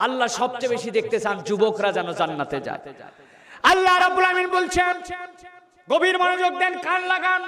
আল্লাহ 0.00 0.28
সবচেয়ে 0.40 0.72
বেশি 0.74 0.90
দেখতে 0.98 1.16
চান 1.24 1.36
যুবকরা 1.48 1.90
যেন 1.96 2.08
জান্নাতে 2.20 2.58
যায়। 2.66 2.82
আল্লাহ 3.72 3.94
রাব্বুল 4.04 4.26
আমিন 4.32 4.48
বলছেন, 4.56 4.94
গভীর 5.88 6.16
মনোযোগ 6.22 6.52
দেন, 6.62 6.74
কান 6.86 7.00
লাগান। 7.12 7.40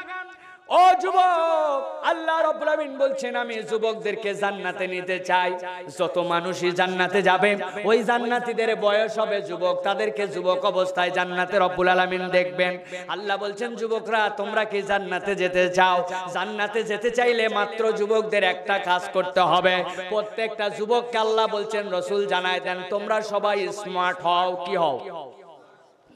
ও 0.69 0.83
যুবক, 1.03 1.81
আল্লাহ 2.11 2.37
রাব্বুল 2.47 2.71
বলছেন, 3.03 3.33
আমি 3.43 3.57
যুবকদেরকে 3.71 4.31
জান্নাতে 4.43 4.85
নিতে 4.95 5.17
চাই। 5.31 5.51
যত 5.99 6.17
মানুষই 6.33 6.71
জান্নাতে 6.81 7.21
যাবে, 7.29 7.51
ওই 7.91 7.99
জান্নাতীদের 8.09 8.71
বয়স 8.87 9.13
হবে 9.23 9.39
যুবক, 9.49 9.77
তাদেরকে 9.87 10.25
যুবক 10.35 10.61
অবস্থায় 10.73 11.13
জান্নাতে 11.19 11.57
রব্বুল 11.59 11.89
আলামিন 11.95 12.25
দেখবেন। 12.39 12.73
আল্লাহ 13.15 13.37
বলছেন, 13.45 13.71
যুবকরা, 13.81 14.23
তোমরা 14.41 14.63
কি 14.73 14.81
জান্নাতে 14.91 15.33
যেতে 15.43 15.63
চাও? 15.79 15.97
জান্নাতে 16.35 16.81
যেতে 16.91 17.09
চাইলে 17.19 17.45
মাত্র 17.59 17.83
যুবকদের 17.99 18.45
একটা 18.45 18.77
কাজ 18.89 19.03
করতে 19.17 19.43
হবে। 19.53 19.75
প্রত্যেকটা 20.13 20.67
যুবককে 20.79 21.19
আল্লাহ 21.25 21.47
বলছেন, 21.57 21.85
রসুল 21.97 22.23
জানায় 22.33 22.61
দেন, 22.67 22.79
তোমরা 22.93 23.17
সবাই 23.33 23.59
স্মার্ট 23.81 24.19
হও, 24.27 24.49
কি 24.65 24.75
হও? 24.83 24.97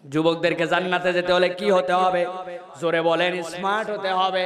যুবকদেরকে 0.04 0.64
জান্নাতে 0.72 1.10
যেতে 1.18 1.32
হলে 1.36 1.48
কি 1.58 1.66
হতে 1.76 1.94
হবে? 2.02 2.22
জোরে 2.80 3.00
বলেন 3.10 3.32
স্মার্ট 3.52 3.86
হতে 3.94 4.10
হবে। 4.20 4.44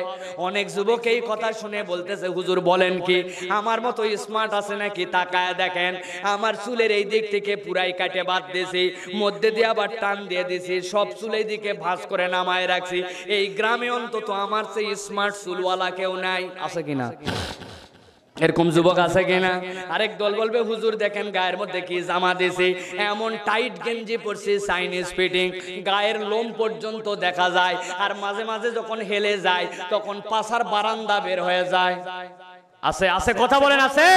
অনেক 0.48 0.66
যুবক 0.76 1.02
এই 1.12 1.20
কথা 1.30 1.48
শুনে 1.60 1.80
বলতেছে, 1.92 2.26
হুজুর, 2.36 2.58
বলেন 2.70 2.94
কি, 3.06 3.18
আমার 3.58 3.78
মতো 3.86 4.00
স্মার্ট 4.24 4.52
আছে 4.60 4.74
নাকি? 4.82 5.04
তাকায় 5.16 5.54
দেখেন, 5.62 5.92
আমার 6.34 6.54
চুলের 6.64 6.90
এই 6.98 7.04
দিক 7.12 7.24
থেকে 7.34 7.52
পুরাই 7.64 7.92
কাটে 8.00 8.22
বাদ 8.30 8.42
দিয়েছি, 8.52 8.82
মধ্যে 9.22 9.48
দিয়ে 9.56 9.70
আবার 9.74 9.90
টান 10.02 10.18
দিয়ে 10.30 10.44
দিছি 10.50 10.74
সব 10.92 11.06
চুলের 11.20 11.46
দিকে 11.50 11.70
ভাঁজ 11.84 12.00
করে 12.10 12.26
নামায় 12.36 12.66
রাখছি। 12.72 12.98
এই 13.36 13.44
গ্রামে 13.58 13.88
অন্তত 13.98 14.28
আমার 14.44 14.64
সেই 14.74 14.88
স্মার্ট 15.06 15.34
চুলওয়ালা 15.44 15.88
কেউ 15.98 16.12
নাই। 16.26 16.42
আছে 16.66 16.80
কিনা? 16.86 17.06
এরকম 18.36 18.66
যুবক 18.74 18.98
আছে 19.06 19.20
কিনা? 19.28 19.52
আরেক 19.94 20.12
দল 20.22 20.32
বলবে, 20.40 20.58
হুজুর, 20.68 20.92
দেখেন 21.04 21.26
গায়ের 21.36 21.56
মধ্যে 21.60 21.80
কি 21.88 21.96
জামা 22.08 22.32
দিছে। 22.40 22.68
এমন 23.10 23.30
টাইট 23.48 23.74
গেঞ্জি 23.84 24.16
পরছে 24.24 24.52
চাইনিজ 24.68 25.06
ফিটিং 25.16 25.46
গায়ের 25.88 26.18
লোম 26.30 26.46
পর্যন্ত 26.60 27.06
দেখা 27.24 27.46
যায়। 27.58 27.76
আর 28.04 28.12
মাঝে 28.22 28.44
মাঝে 28.50 28.68
যখন 28.78 28.98
হেলে 29.10 29.32
যায়, 29.46 29.66
তখন 29.94 30.16
পাশার 30.30 30.62
বারান্দা 30.72 31.16
বের 31.26 31.40
হয়ে 31.46 31.64
যায়। 31.74 31.94
আছে 32.90 33.06
আছে, 33.18 33.30
কথা 33.42 33.56
বলেন, 33.64 33.80
আছে? 33.88 34.08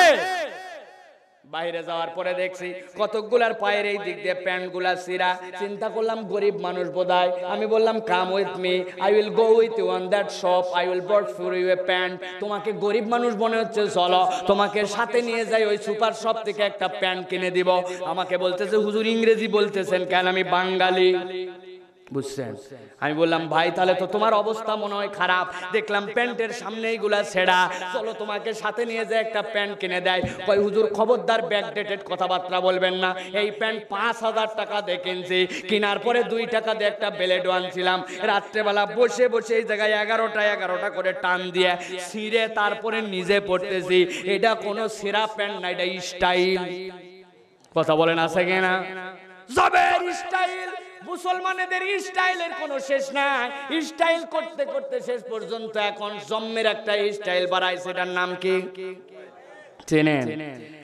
বাইরে 1.56 1.82
যাওয়ার 1.90 2.10
পরে 2.18 2.34
দেখছি 2.42 2.68
কতকগুলার 3.00 3.54
পায়ের 3.62 3.86
এই 3.94 4.00
দিক 4.06 4.18
দিয়ে 4.24 4.38
প্যান্টগুলা 4.46 4.92
সিরা 5.06 5.30
চিন্তা 5.62 5.88
করলাম, 5.96 6.20
গরিব 6.34 6.56
মানুষ 6.68 6.86
বোধহয়। 6.98 7.32
আমি 7.54 7.66
বললাম 7.74 7.98
come 8.12 8.28
with 8.38 8.52
me 8.64 8.74
I 9.06 9.12
will 9.16 9.32
go 9.40 9.48
with 9.60 9.74
you 9.80 9.88
on 9.98 10.04
that 10.14 10.28
shop 10.42 10.66
I 10.80 10.84
will 10.92 11.04
bought 11.12 11.26
for 11.38 11.52
you 11.62 11.68
a 11.78 11.80
pant 11.90 12.16
তোমাকে 12.44 12.70
গরিব 12.84 13.06
মানুষ 13.16 13.32
মনে 13.44 13.56
হচ্ছে, 13.62 13.82
চলো, 13.98 14.22
তোমাকে 14.50 14.80
সাথে 14.96 15.20
নিয়ে 15.28 15.44
যাই, 15.52 15.64
ওই 15.72 15.78
সুপার 15.86 16.14
শপ 16.22 16.38
থেকে 16.48 16.62
একটা 16.70 16.88
প্যান্ট 17.02 17.22
কিনে 17.30 17.52
দিব। 17.58 17.70
আমাকে 18.12 18.36
বলতেছে, 18.46 18.76
হুজুর 18.86 19.06
ইংরেজি 19.14 19.48
বলতেছেন 19.58 20.02
কেন? 20.12 20.26
আমি 20.34 20.44
বাঙালি। 20.56 21.10
বুঝছেন? 22.16 22.52
আমি 23.04 23.14
বললাম, 23.22 23.42
ভাই, 23.54 23.68
তাহলে 23.76 23.94
তো 24.02 24.06
তোমার 24.16 24.34
অবস্থা 24.44 24.74
মনে 24.84 24.96
হয় 25.00 25.12
খারাপ। 25.20 25.46
দেখলাম 25.76 26.04
প্যান্টের 26.16 26.52
সামনে 26.62 26.86
এইগুলা 26.94 27.20
ছেঁড়া। 27.34 27.60
চলো 27.96 28.12
তোমাকে 28.22 28.50
সাথে 28.62 28.84
নিয়ে 28.90 29.04
যে 29.10 29.16
একটা 29.26 29.42
প্যান্ট 29.54 29.74
কিনে 29.82 30.00
দেয়। 30.08 30.22
কই 30.48 30.60
হুজুর, 30.66 30.86
খবরদার 30.98 31.42
ব্যাকডেটেড 31.52 32.02
কথাবার্তা 32.12 32.58
বলবেন 32.68 32.96
না। 33.04 33.10
এই 33.42 33.50
প্যান্ট 33.60 33.80
পাঁচ 33.94 34.16
হাজার 34.28 34.50
টাকা 34.60 34.78
দিয়ে 34.86 35.00
কিনছি। 35.06 35.40
কেনার 35.70 36.00
পরে 36.06 36.20
দুই 36.32 36.44
টাকা 36.56 36.72
দিয়ে 36.78 36.92
একটা 36.94 37.08
বেলেডো 37.20 37.50
আনছিলাম। 37.58 38.00
রাত্রেবেলা 38.32 38.84
বসে 38.98 39.26
বসে 39.34 39.54
এই 39.60 39.66
জায়গায় 39.70 39.94
এগারোটা 40.04 40.42
এগারোটা 40.54 40.90
করে 40.98 41.12
টান 41.24 41.40
দিয়ে 41.56 41.72
ছিঁড়ে 42.10 42.44
তারপরে 42.60 42.98
নিজে 43.16 43.38
পড়তেছি 43.50 44.00
এটা 44.36 44.52
কোনো 44.66 44.84
সেরা 44.98 45.24
প্যান্ট 45.38 45.58
না, 45.62 45.68
এটা 45.74 45.86
স্টাইল। 46.10 46.62
কথা 47.76 47.94
বলেন 48.00 48.18
আছে 48.26 48.42
কিনা? 48.50 48.74
জবের 49.56 50.02
স্টাইল। 50.22 50.70
মুসলমানেদের 51.18 51.84
স্টাইলের 52.08 52.52
কোনো 52.62 52.76
শেষ 52.90 53.06
নাই। 53.18 53.46
স্টাইল 53.90 54.22
করতে 54.36 54.64
করতে 54.74 54.98
শেষ 55.10 55.22
পর্যন্ত 55.32 55.74
এখন 55.92 56.12
জম্মের 56.30 56.68
একটা 56.76 56.94
স্টাইল 57.18 57.46
বাড়ায় 57.54 57.78
সেটার 57.84 58.10
নাম 58.20 58.30
কি? 58.44 58.56
চেনেন। 59.90 60.24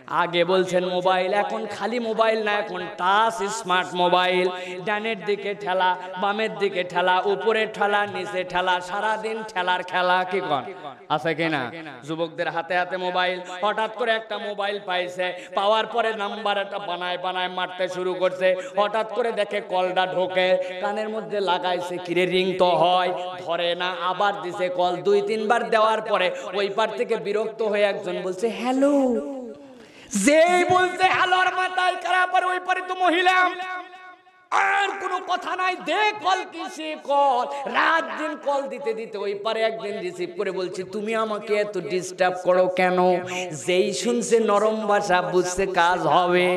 আগে 0.08 0.42
বলছেন 0.52 0.84
মোবাইল, 0.96 1.32
এখন 1.44 1.62
খালি 1.76 2.00
মোবাইল 2.10 2.40
না, 2.48 2.54
এখন 2.64 2.82
টাচ, 3.02 3.36
স্মার্ট 3.60 3.90
মোবাইল। 4.02 4.48
ডানের 4.88 5.20
দিকে 5.30 5.52
ঠেলা, 5.64 5.90
বামের 6.22 6.54
দিকে 6.62 6.84
ঠেলা, 6.92 7.16
উপরে 7.34 7.64
ঠেলা, 7.78 8.02
নিচে 8.16 8.42
ঠেলা 8.52 8.76
সারা 8.90 9.14
দিন 9.26 9.38
ঠেলার 9.52 9.82
খেলা 9.92 10.18
কি 10.32 10.42
কন? 10.50 10.64
আছে 11.16 11.32
কিনা 11.38 11.62
যুবকদের 12.08 12.50
হাতে 12.56 12.74
হাতে 12.80 12.96
মোবাইল। 13.06 13.38
হঠাৎ 13.64 13.92
করে 14.00 14.12
একটা 14.20 14.36
মোবাইল 14.48 14.78
পাইছে, 14.88 15.26
পাওয়ার 15.58 15.86
পরে 15.94 16.10
নাম্বার 16.24 16.56
একটা 16.64 16.80
বানায় 16.90 17.20
বানায় 17.26 17.52
মারতে 17.58 17.86
শুরু 17.96 18.12
করছে। 18.22 18.48
হঠাৎ 18.80 19.08
করে 19.18 19.32
দেখে 19.40 19.60
কলটা 19.74 20.04
ঢোকে, 20.16 20.48
কানের 20.82 21.10
মধ্যে 21.16 21.38
লাগাইছে, 21.52 21.96
কিরে 22.06 22.26
রিং 22.26 22.48
তো 22.62 22.70
হয়, 22.84 23.12
ধরে 23.44 23.70
না, 23.82 23.90
আবার 24.12 24.34
দিছে 24.44 24.68
কল। 24.80 24.94
দুই, 25.08 25.20
তিনবার 25.30 25.62
দেওয়ার 25.74 26.02
পরে 26.12 26.28
ওই 26.60 26.68
পার 26.78 26.90
থেকে 27.00 27.16
বিরক্ত 27.26 27.60
হয়ে 27.72 27.86
একজন 27.92 28.16
বলছে, 28.26 28.48
হ্যালো। 28.60 28.94
যেই 30.26 30.62
বলছে 30.74 31.06
আলোর 31.24 31.50
মাথায় 31.60 31.96
খারাপ 32.06 32.32
আর 32.38 32.44
ওই 32.52 32.60
পারে 32.68 32.82
তো 32.90 32.94
মহিলা। 33.04 33.36
আর 34.54 34.90
কোনো 35.02 35.18
কথা 35.32 35.52
নাই। 35.56 35.76
দে 35.90 36.02
কল 36.26 36.40
কিসে 36.54 36.90
কল? 37.10 37.46
রাত 37.78 38.06
দিন 38.20 38.32
কল 38.48 38.62
দিতে 38.74 38.92
দিতে 38.94 39.16
ওই 39.18 39.34
পারে 39.34 39.60
একদিন 39.62 39.96
রিসিভ 40.00 40.30
করে 40.38 40.52
বলছি, 40.52 40.82
তুমি 40.96 41.12
আমাকে 41.16 41.54
এত 41.56 41.76
ডিস্টার্ব 41.92 42.36
করো 42.44 42.66
কেন? 42.80 42.98
যেই 43.68 43.94
শুনছে 43.94 44.36
নরম 44.40 44.78
ভাষা 44.88 45.18
বুঝছে 45.34 45.66
কাজ 45.80 46.00
হবে। 46.16 46.48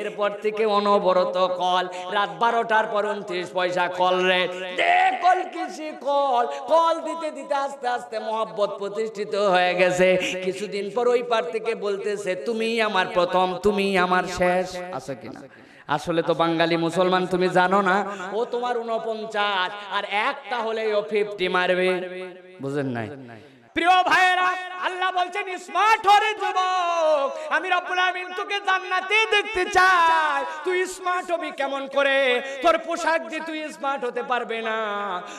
এরপর 0.00 0.30
থেকে 0.42 0.64
অনবরত 0.78 1.36
কল। 1.60 1.84
রাত 2.12 2.30
বারোটার 2.42 2.86
পর 2.86 3.02
উনত্রিশ 3.06 3.46
পয়সা 3.54 3.84
কল 4.00 4.16
রে। 4.26 4.40
দে 4.80 4.96
কল 5.22 5.40
কিসে 5.54 5.88
কল? 6.06 6.44
কল 6.72 6.94
দিতে 7.08 7.28
দিতে 7.30 7.54
আস্তে 7.54 7.86
আস্তে 7.88 8.16
মহব্বত 8.18 8.70
প্রতিষ্ঠিত 8.80 9.34
হয়ে 9.54 9.72
গেছে। 9.74 10.08
কিছুদিন 10.44 10.86
পর 10.94 11.04
ওই 11.08 11.22
পার 11.30 11.44
থেকে 11.54 11.74
বলতেছে 11.74 12.30
তুমি 12.46 12.68
আমার 12.80 13.06
প্রথম 13.16 13.46
তুমি 13.62 13.86
আমার 14.04 14.24
শেষ। 14.38 14.68
আছে 14.98 15.14
কিনা? 15.22 15.40
আসলে 15.88 16.22
তো 16.22 16.34
বাঙালি 16.34 16.76
মুসলমান 16.76 17.26
তুমি 17.26 17.48
জানো 17.48 17.78
না? 17.82 17.96
ও 18.34 18.44
তোমার 18.44 18.76
উনপঞ্চাশ 18.76 19.70
আর 19.96 20.04
একটা 20.04 20.56
হলেই 20.62 20.92
ও 20.92 21.02
ফিফটি 21.10 21.48
মারবে। 21.48 21.88
বুঝেন 22.62 22.86
নাই। 22.86 23.08
প্রিয় 23.76 23.96
ভাইয়েরা, 24.10 24.48
আল্লাহ 24.86 25.08
বলছেন 25.18 25.46
স্মার্ট 25.66 26.02
হরে 26.10 26.32
যুবক, 26.42 27.28
আমি 27.56 27.66
রব্বুল 27.74 28.00
আমিন 28.08 28.28
তোকে 28.38 28.56
জান্নাতে 28.68 29.18
দেখতে 29.34 29.62
চাই। 29.76 30.40
তুই 30.66 30.78
স্মার্ট 30.96 31.26
হবি 31.34 31.50
কেমন 31.60 31.82
করে? 31.96 32.16
তোর 32.64 32.76
পোশাক 32.86 33.20
দিয়ে 33.30 33.42
তুই 33.48 33.58
স্মার্ট 33.76 34.02
হতে 34.08 34.22
পারবে 34.30 34.58
না, 34.68 34.76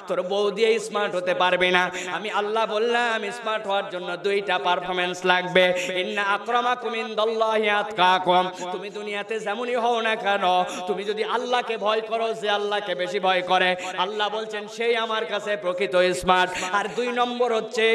তোর 0.08 0.20
বউ 0.32 0.46
দিয়ে 0.58 0.70
স্মার্ট 0.88 1.12
হতে 1.18 1.34
পারবে 1.42 1.68
না। 1.78 1.84
আমি 2.18 2.30
আল্লাহ 2.40 2.64
বললাম 2.76 3.20
স্মার্ট 3.40 3.64
হওয়ার 3.70 3.88
জন্য 3.94 4.10
দুইটা 4.26 4.56
পারফরমেন্স 4.68 5.18
লাগবে। 5.32 5.66
ইন্না 6.02 6.24
আকরামাকুম 6.36 6.94
ইনদাল্লাহি 7.04 7.68
আতকাকুম। 7.82 8.46
তুমি 8.74 8.90
দুনিয়াতে 8.98 9.36
যেমনই 9.46 9.78
হও 9.84 9.98
না 10.08 10.14
কেন, 10.26 10.46
তুমি 10.88 11.04
যদি 11.10 11.24
আল্লাহকে 11.36 11.76
ভয় 11.86 12.02
করো, 12.12 12.28
যে 12.42 12.48
আল্লাহকে 12.58 12.94
বেশি 13.02 13.20
ভয় 13.28 13.44
করে। 13.52 13.70
আল্লাহ 14.04 14.28
বলছেন, 14.38 14.64
সেই 14.76 14.94
আমার 15.06 15.24
কাছে 15.32 15.52
প্রকৃত 15.64 15.96
স্মার্ট 16.22 16.50
আর 16.78 16.86
দুই 16.98 17.10
নম্বর 17.20 17.50
হচ্ছে 17.60 17.86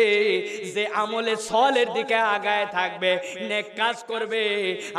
যে 0.74 0.84
আমলে 1.02 1.34
সলের 1.50 1.88
দিকে 1.96 2.18
আগায় 2.36 2.66
থাকবে 2.76 3.10
নেক 3.50 3.66
কাজ 3.80 3.96
করবে। 4.10 4.42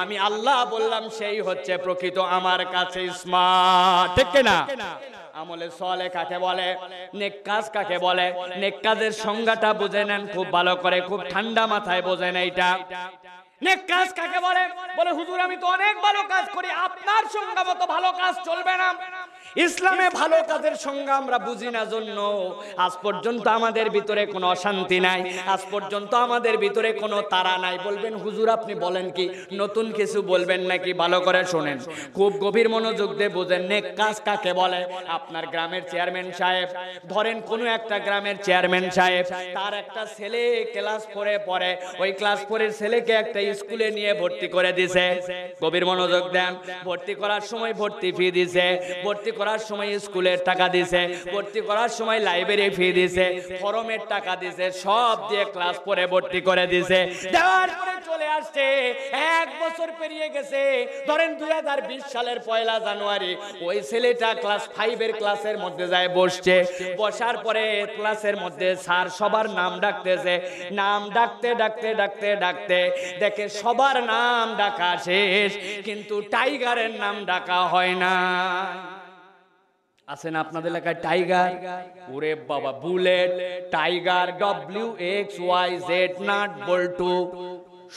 আমি 0.02 0.16
আল্লাহ 0.28 0.58
বললাম 0.76 1.04
সেই 1.20 1.38
হচ্ছে 1.48 1.74
প্রকৃত 1.86 2.18
আমার 2.38 2.62
কাছে 2.76 3.02
স্মার্ট 3.22 4.10
ঠিক 4.18 4.34
না 4.48 4.58
আমলে 5.42 5.68
সলে 5.80 6.08
কাকে 6.18 6.38
বলে? 6.46 6.68
নেক 7.20 7.36
কাজ 7.48 7.66
কাকে 7.76 7.98
বলে? 8.08 8.26
নেক 8.62 8.76
কাজের 8.86 9.14
সংজ্ঞাটা 9.26 9.70
বুঝে 9.82 10.04
নেন 10.10 10.24
খুব 10.36 10.48
ভালো 10.58 10.74
করে 10.84 10.98
খুব 11.10 11.20
ঠান্ডা 11.32 11.64
মাথায় 11.74 12.04
বোঝেন 12.08 12.36
এইটা। 12.44 12.70
নেক 13.62 13.80
কাজ 13.92 14.08
কাকে 14.20 14.40
বলে? 14.48 14.64
বলে 14.98 15.12
হুজুর 15.18 15.40
আমি 15.46 15.56
তো 15.62 15.66
অনেক 15.76 15.96
ভালো 16.06 16.22
কাজ 16.34 16.46
করি 16.56 16.70
আপনার 16.88 17.24
সংজ্ঞা 17.36 17.64
মতো 17.70 17.86
ভালো 17.96 18.10
কাজ 18.22 18.34
চলবে 18.48 18.74
না। 18.82 18.90
ইসলামে 19.66 20.08
ভালো 20.20 20.38
কাজের 20.50 20.76
সংজ্ঞা 20.86 21.14
আমরা 21.22 21.38
বুঝি 21.48 21.70
না 21.78 21.84
জন্য। 21.94 22.18
আজ 22.86 22.94
পর্যন্ত 23.06 23.46
আমাদের 23.60 23.88
ভিতরে 23.96 24.24
কোনো 24.34 24.46
অশান্তি 24.56 24.98
নাই। 25.08 25.20
আজ 25.54 25.62
পর্যন্ত 25.74 26.12
আমাদের 26.28 26.56
ভিতরে 26.64 26.90
কোনো 27.02 27.18
তারা 27.34 27.56
নাই। 27.66 27.76
বলবেন 27.88 28.14
হুজুর 28.24 28.48
আপনি 28.58 28.74
বলেন 28.86 29.08
কি? 29.18 29.26
নতুন 29.62 29.86
কিছু 29.92 30.18
বলবেন 30.32 30.62
নাকি? 30.72 30.92
ভালো 31.04 31.18
করে 31.28 31.42
শোনেন। 31.52 31.78
খুব 32.18 32.32
গভীর 32.44 32.68
মনোযোগ 32.76 33.10
দিয়ে 33.18 33.36
বোঝেন 33.38 33.64
নেক 33.72 33.86
কাজ 34.00 34.16
কাকে 34.28 34.52
বলে? 34.62 34.82
আপনার 35.18 35.46
গ্রামের 35.54 35.84
চেয়ারম্যান 35.92 36.28
সাহেব 36.40 36.68
ধরেন 37.14 37.38
কোনো 37.50 37.66
একটা 37.78 37.96
গ্রামের 38.06 38.38
চেয়ারম্যান 38.46 38.86
সাহেব 38.98 39.26
তার 39.58 39.74
একটা 39.82 40.02
ছেলে 40.18 40.42
ক্লাস 40.76 41.02
ফোরে 41.14 41.36
পড়ে। 41.50 41.72
ওই 42.04 42.12
ক্লাস 42.20 42.40
ফোরের 42.48 42.72
ছেলেকে 42.80 43.14
একটা 43.24 43.40
স্কুলে 43.60 43.88
নিয়ে 43.98 44.12
ভর্তি 44.22 44.48
করে 44.56 44.72
দিছে। 44.80 45.06
গভীর 45.64 45.86
মনোযোগ 45.90 46.24
দেন। 46.38 46.52
ভর্তি 46.88 47.14
করার 47.22 47.44
সময় 47.52 47.74
ভর্তি 47.82 48.10
ফি 48.18 48.28
দিছে। 48.38 48.66
ভর্তি 49.06 49.32
করার 49.32 49.48
সময় 49.70 49.92
স্কুলের 50.06 50.40
টাকা 50.50 50.66
দিছে, 50.76 51.02
ভর্তি 51.34 51.60
করার 51.68 51.92
সময় 51.98 52.20
লাইব্রেরি 52.28 52.68
ফি 52.78 52.88
দিছে, 52.98 53.26
ফরমের 53.62 54.02
টাকা 54.14 54.34
দিছে, 54.42 54.66
সব 54.84 55.16
দিয়ে 55.30 55.44
ক্লাস 55.54 55.76
পরে 55.88 56.04
ভর্তি 56.14 56.40
করে 56.48 56.66
দিছে। 56.74 57.00
দেওয়ার 57.36 57.70
পরে 57.80 57.96
চলে 58.10 58.28
আসছে, 58.38 58.66
এক 59.40 59.50
বছর 59.64 59.88
পেরিয়ে 60.00 60.28
গেছে। 60.36 60.62
ধরেন 61.10 61.32
দুই 61.40 61.52
সালের 62.14 62.40
পয়লা 62.48 62.76
জানুয়ারি, 62.88 63.32
ওই 63.68 63.78
ছেলেটা 63.90 64.30
ক্লাস 64.44 64.64
ফাইভের 64.76 65.12
ক্লাসের 65.20 65.58
মধ্যে 65.64 65.86
যায় 65.94 66.10
বসছে। 66.20 66.56
বসার 67.00 67.36
পরে 67.46 67.66
ক্লাসের 67.98 68.36
মধ্যে 68.44 68.70
স্যার 68.86 69.08
সবার 69.20 69.48
নাম 69.60 69.72
ডাকতেছে। 69.84 70.34
নাম 70.82 71.02
ডাকতে 71.18 71.50
ডাকতে 71.62 71.90
ডাকতে 72.02 72.30
ডাকতে 72.44 72.80
দেখে 73.22 73.46
সবার 73.62 73.98
নাম 74.14 74.46
ডাকা 74.62 74.92
শেষ, 75.08 75.52
কিন্তু 75.88 76.16
টাইগারের 76.34 76.92
নাম 77.04 77.16
ডাকা 77.30 77.60
হয় 77.74 77.96
না 78.04 78.14
আছেন 80.14 80.34
আপনাদের 80.44 80.70
এলাকায় 80.74 81.00
টাইগার? 81.06 81.50
ওরে 82.16 82.32
বাবা, 82.50 82.72
bullet, 82.84 83.32
tiger 83.76 84.28
W 84.44 84.88
X 85.16 85.36
Y 85.46 85.70
Z 85.90 86.14
nut 86.30 86.52
বল্টু, 86.68 87.14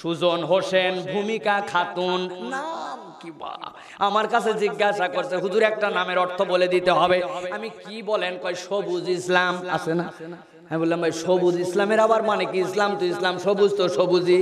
সুজন 0.00 0.40
হোসেন, 0.50 0.92
ভূমিকা 1.12 1.54
খাতুন, 1.72 2.20
নাম 2.54 2.98
কি 3.20 3.30
বা? 3.40 3.52
আমার 4.08 4.26
কাছে 4.34 4.50
জিজ্ঞাসা 4.62 5.06
করছে, 5.16 5.34
হুজুর, 5.44 5.62
একটা 5.70 5.88
নামের 5.98 6.18
অর্থ 6.24 6.38
বলে 6.52 6.66
দিতে 6.74 6.92
হবে। 7.00 7.18
আমি 7.56 7.68
কি 7.82 7.96
বলেন? 8.10 8.32
কয়, 8.42 8.56
সবুজ 8.66 9.04
ইসলাম। 9.18 9.52
আছে 9.76 9.92
না? 10.00 10.06
আমি 10.68 10.78
বললাম, 10.82 11.00
ভাই, 11.04 11.14
সবুজ 11.24 11.56
ইসলামের 11.66 12.00
আবার 12.06 12.22
মানে 12.30 12.44
কি? 12.52 12.58
ইসলাম 12.66 12.90
তো 13.00 13.04
ইসলাম, 13.14 13.34
সবুজ 13.44 13.70
তো 13.78 13.84
সবুজই। 13.98 14.40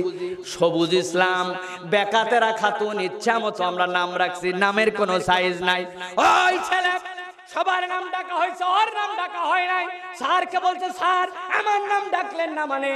সবুজ 0.55 0.91
ইসলাম, 1.03 1.45
বেকাতেরা 1.93 2.51
খাতুন, 2.61 2.95
ইচ্ছা 3.07 3.35
মতো 3.43 3.61
আমরা 3.71 3.85
নাম 3.97 4.09
রাখছি, 4.21 4.47
নামের 4.63 4.89
কোনো 4.99 5.15
সাইজ 5.29 5.55
নাই। 5.69 5.81
ওই 6.29 6.55
ছেলে 6.69 6.93
সবার 7.53 7.83
নাম 7.93 8.03
ডাকা 8.15 8.35
হয়েছে, 8.41 8.63
ওর 8.77 8.89
নাম 8.99 9.09
ডাকা 9.21 9.41
হয় 9.51 9.67
নাই। 9.73 9.85
স্যারকে 10.19 10.57
বলছে, 10.67 10.87
স্যার, 10.99 11.27
আমার 11.59 11.81
নাম 11.91 12.03
ডাকলেন 12.15 12.49
না 12.57 12.63
মানে? 12.73 12.91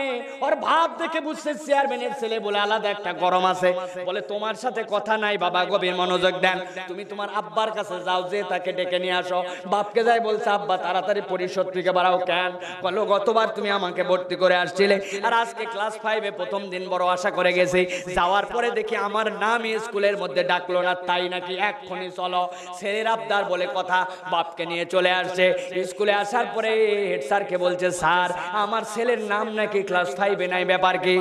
ওর 0.45 0.53
ভাব 0.67 0.89
দেখে 1.01 1.19
বুঝছে, 1.27 1.51
চেয়ারম্যানের 1.65 2.13
ছেলে 2.19 2.37
বলে 2.45 2.59
আলাদা 2.65 2.89
একটা 2.95 3.11
গরম 3.23 3.43
আছে। 3.53 3.69
বলে, 4.07 4.21
তোমার 4.31 4.55
সাথে 4.63 4.81
কথা 4.93 5.13
নাই, 5.23 5.35
বাবা, 5.45 5.61
গভীর 5.71 5.95
মনোযোগ 6.01 6.33
দেন। 6.45 6.57
তুমি 6.89 7.03
তোমার 7.11 7.29
আব্বার 7.39 7.69
কাছে 7.77 7.97
যাও, 8.07 8.21
যে 8.31 8.39
তাকে 8.51 8.71
ডেকে 8.77 8.99
নিয়ে 9.03 9.15
আসো। 9.21 9.39
বাপকে 9.73 10.01
যাই 10.07 10.19
বলছে, 10.27 10.49
আব্বা, 10.57 10.75
তাড়াতাড়ি 10.85 11.21
পরিষদ 11.31 11.67
থেকে 11.75 11.91
বাড়াও 11.97 12.17
কেন? 12.29 12.51
বলো, 12.85 13.01
গতবার 13.13 13.47
তুমি 13.57 13.69
আমাকে 13.79 14.01
ভর্তি 14.09 14.35
করে 14.43 14.55
আসছিলে 14.63 14.95
আর 15.27 15.33
আজকে 15.43 15.63
ক্লাস 15.73 15.93
ফাইভে 16.03 16.31
প্রথম 16.39 16.61
দিন 16.73 16.83
বড় 16.93 17.05
আশা 17.15 17.29
করে 17.37 17.51
গেছি। 17.57 17.81
যাওয়ার 18.17 18.45
পরে 18.53 18.69
দেখি 18.77 18.95
আমার 19.07 19.27
নাম 19.43 19.61
স্কুলের 19.85 20.15
মধ্যে 20.21 20.41
ডাকলো 20.51 20.79
না, 20.87 20.93
তাই 21.09 21.23
নাকি 21.33 21.53
এক্ষুনি 21.69 22.07
চলো। 22.19 22.41
ছেলের 22.79 23.07
আবদার 23.15 23.43
বলে 23.51 23.65
কথা 23.77 23.99
বাপকে 24.45 24.65
নিয়ে 24.71 24.86
চলে 24.95 25.12
আসছে। 25.21 25.45
স্কুলে 25.89 26.13
আসার 26.24 26.47
পরে 26.56 26.71
হেড 27.09 27.24
স্যারকে 27.30 27.56
বলছে, 27.65 27.88
স্যার, 28.01 28.30
আমার 28.63 28.83
ছেলের 28.94 29.21
নাম 29.33 29.45
নাকি 29.59 29.80
ক্লাস 29.89 30.09
ফাইভে 30.18 30.47
নাই, 30.53 30.63
ব্যাপার 30.71 30.95
কি? 31.06 31.15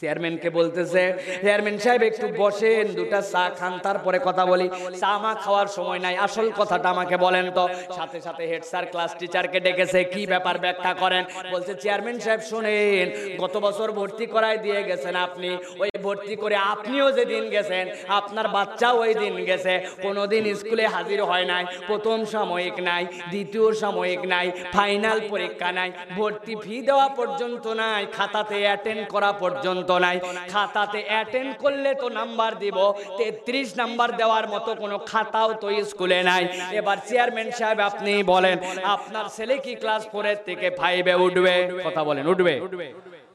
চেয়ারম্যানকে 0.00 0.48
বলতেছে 0.58 1.02
চেয়ারম্যান 1.44 1.76
সাহেব, 1.84 2.02
একটু 2.10 2.26
বসেন, 2.42 2.84
দুটা 2.98 3.20
চা 3.32 3.44
খান, 3.58 3.72
তারপরে 3.86 4.18
কথা 4.28 4.44
বলি। 4.52 4.66
চা 5.02 5.12
মা 5.22 5.32
খাওয়ার 5.44 5.68
সময় 5.76 6.00
নাই, 6.04 6.14
আসল 6.26 6.46
কথাটা 6.60 6.88
আমাকে 6.94 7.16
বলেন 7.24 7.46
তো। 7.56 7.64
সাথে 7.96 8.18
সাথে 8.26 8.42
হেড 8.50 8.64
স্যার, 8.70 8.84
ক্লাস 8.92 9.10
টিচারকে 9.20 9.58
ডেকেছে, 9.66 10.00
কি 10.12 10.22
ব্যাপার 10.32 10.56
ব্যাখ্যা 10.64 10.92
করেন? 11.02 11.22
বলছে 11.52 11.72
চেয়ারম্যান 11.82 12.18
সাহেব, 12.24 12.40
শুনেন, 12.50 13.06
গত 13.42 13.54
বছর 13.66 13.88
ভর্তি 13.98 14.26
করায় 14.34 14.58
দিয়ে 14.64 14.80
গেছেন 14.88 15.14
আপনি। 15.26 15.50
ওই 15.82 15.90
ভর্তি 16.06 16.34
করে 16.42 16.56
আপনিও 16.74 17.06
যেদিন 17.18 17.44
গেছেন, 17.54 17.84
আপনার 18.18 18.46
বাচ্চাও 18.56 18.96
ওই 19.04 19.12
দিন 19.22 19.34
গেছে। 19.48 19.74
কোনোদিন 20.04 20.42
স্কুলে 20.60 20.84
হাজির 20.94 21.20
হয় 21.30 21.46
নাই, 21.52 21.64
প্রথম 21.88 22.18
সাময়িক 22.32 22.76
নাই, 22.88 23.02
দ্বিতীয় 23.32 23.66
সাময়িক 23.82 24.22
নাই, 24.34 24.46
ফাইনাল 24.76 25.18
পরীক্ষা 25.32 25.70
নাই, 25.78 25.90
ভর্তি 26.18 26.54
ফি 26.62 26.76
দেওয়া 26.88 27.08
পর্যন্ত 27.18 27.64
নাই, 27.82 28.02
খাতাতে 28.16 28.58
অ্যাটেন্ড 28.66 29.04
করা 29.14 29.32
পর্যন্ত 29.42 29.89
নাই 30.04 30.16
খাতাতে 30.52 31.00
অ্যাটেন্ড 31.10 31.52
করলে 31.62 31.90
তো 32.02 32.06
নাম্বার 32.18 32.52
দিব। 32.62 32.78
তেত্রিশ 33.18 33.68
নাম্বার 33.80 34.08
দেওয়ার 34.20 34.46
মতো 34.54 34.70
কোনো 34.82 34.96
খাতাও 35.10 35.50
তো 35.62 35.66
স্কুলে 35.90 36.20
নাই। 36.30 36.42
এবার 36.80 36.96
চেয়ারম্যান 37.08 37.48
সাহেব 37.58 37.78
আপনি 37.90 38.12
বলেন, 38.32 38.56
আপনার 38.94 39.26
ছেলে 39.36 39.56
কি 39.64 39.72
ক্লাস 39.82 40.02
ফোরের 40.12 40.38
থেকে 40.48 40.66
ফাইভে 40.80 41.14
উঠবে? 41.26 41.54
কথা 41.86 42.02
বলেন, 42.08 42.24
উঠবে। 42.32 42.54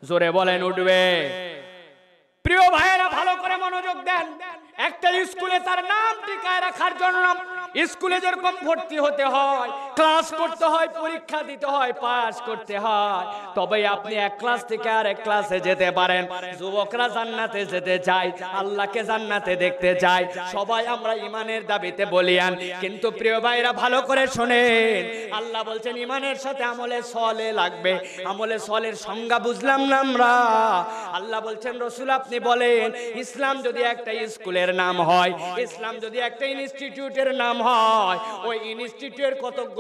জোরে 0.07 0.30
বলেন, 0.38 0.60
উঠবে। 0.69 1.00
প্রিয় 2.46 2.66
ভাইয়েরা, 2.75 3.07
ভালো 3.18 3.34
করে 3.42 3.56
মনোযোগ 3.63 3.98
দেন। 4.10 4.25
একটা 4.88 5.07
স্কুলে 5.31 5.57
তার 5.68 5.80
নাম 5.94 6.13
টিকায় 6.28 6.62
রাখার 6.66 6.94
জন্য 7.02 7.24
স্কুলে 7.92 8.18
যেরকম 8.24 8.54
ভর্তি 8.66 8.98
হতে 9.06 9.25
হয় 9.36 9.72
ক্লাস 9.97 10.27
করতে 10.42 10.65
হয়, 10.74 10.89
পরীক্ষা 11.01 11.39
দিতে 11.50 11.68
হয় 11.75 11.94
পাস 12.06 12.36
করতে 12.47 12.75
হয়। 12.86 13.25
তবে 13.57 13.77
আপনি 13.95 14.13
এক 14.27 14.33
ক্লাস 14.42 14.62
থেকে 14.71 14.89
আর 14.89 15.06
এক 15.13 15.19
ক্লাসে 15.24 15.57
যেতে 15.68 15.88
পারেন। 15.92 16.24
যুবকরা 16.59 17.07
জান্নাতে 17.15 17.62
যেতে 17.74 17.95
চায়, 18.07 18.30
আল্লাহকে 18.62 19.01
জান্নাতে 19.09 19.53
দেখতে 19.56 19.92
চায়। 20.03 20.25
সবাই 20.56 20.83
আমরা 20.95 21.13
ইমানের 21.27 21.63
দাবিতে 21.71 22.03
বলিয়ান। 22.15 22.53
কিন্তু 22.83 23.07
প্রিয় 23.19 23.38
ভাইরা, 23.45 23.71
ভালো 23.83 24.00
করে 24.01 24.24
শোনেন। 24.27 25.01
আল্লাহ 25.39 25.62
বলছেন, 25.63 25.94
ইমানের 26.06 26.38
সাথে 26.45 26.63
আমলে 26.63 27.00
সলে 27.13 27.47
লাগবে। 27.53 27.94
আমলে 28.31 28.57
সলের 28.68 28.95
সংজ্ঞা 29.07 29.38
বুঝলাম 29.47 29.81
না 29.92 29.97
আমরা? 30.06 30.33
আল্লাহ 31.18 31.39
বলছেন, 31.42 31.74
রসুল, 31.86 32.09
আপনি 32.19 32.38
বলেন, 32.50 32.86
ইসলাম 33.24 33.56
যদি 33.62 33.81
একটা 33.94 34.12
স্কুলের 34.36 34.69
নাম 34.75 34.95
হয়, 35.09 35.31
ইসলাম 35.65 35.94
যদি 36.06 36.18
একটা 36.30 36.45
ইনস্টিটিউটের 36.56 37.30
নাম 37.44 37.56
হয়, 37.69 38.18
ওই 38.50 38.57
ইনস্টিটিউটের 38.74 39.36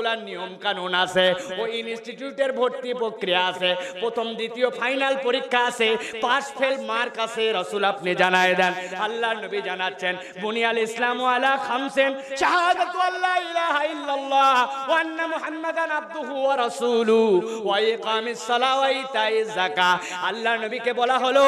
কতকগুলা 0.05 0.13
নিয়ম 0.27 0.51
কানুন 0.63 0.93
আছে। 1.03 1.25
ওই 1.61 1.69
ইনস্টিটিউটের 1.81 2.51
ভর্তি 2.59 2.89
প্রক্রিয়া 3.01 3.41
আছে 3.51 3.69
প্রথম 4.01 4.27
দ্বিতীয় 4.39 4.67
ফাইনাল 4.79 5.13
পরীক্ষা 5.25 5.61
আছে 5.69 5.87
পাস 6.23 6.45
ফেল 6.57 6.75
মার্ক 6.89 7.15
আছে 7.25 7.43
রসুল 7.59 7.83
আপনি 7.93 8.11
জানায় 8.21 8.53
দেন 8.59 8.73
আল্লাহ 9.05 9.31
নবী 9.43 9.59
জানাচ্ছেন 9.69 10.13
বুনিয়াল 10.43 10.77
ইসলাম 10.87 11.17
আলা 11.33 11.51
খামসেন 11.67 12.11
শাহাদাতু 12.41 12.97
আল্লাহ 13.09 13.35
ইলাহা 13.51 13.81
ইল্লাল্লাহ 13.93 14.55
ওয়া 14.89 14.97
আন্না 15.03 15.25
মুহাম্মাদান 15.33 15.91
আবদুহু 15.99 16.33
ওয়া 16.45 16.55
রাসূলু 16.65 17.21
ওয়া 17.67 17.77
ইকামিস 17.93 18.39
সালাহ 18.49 18.73
ওয়া 18.79 18.89
ইতাইজ 19.01 19.47
যাকাত। 19.59 19.99
আল্লাহ 20.29 20.53
নবীকে 20.63 20.91
বলা 20.99 21.17
হলো 21.23 21.45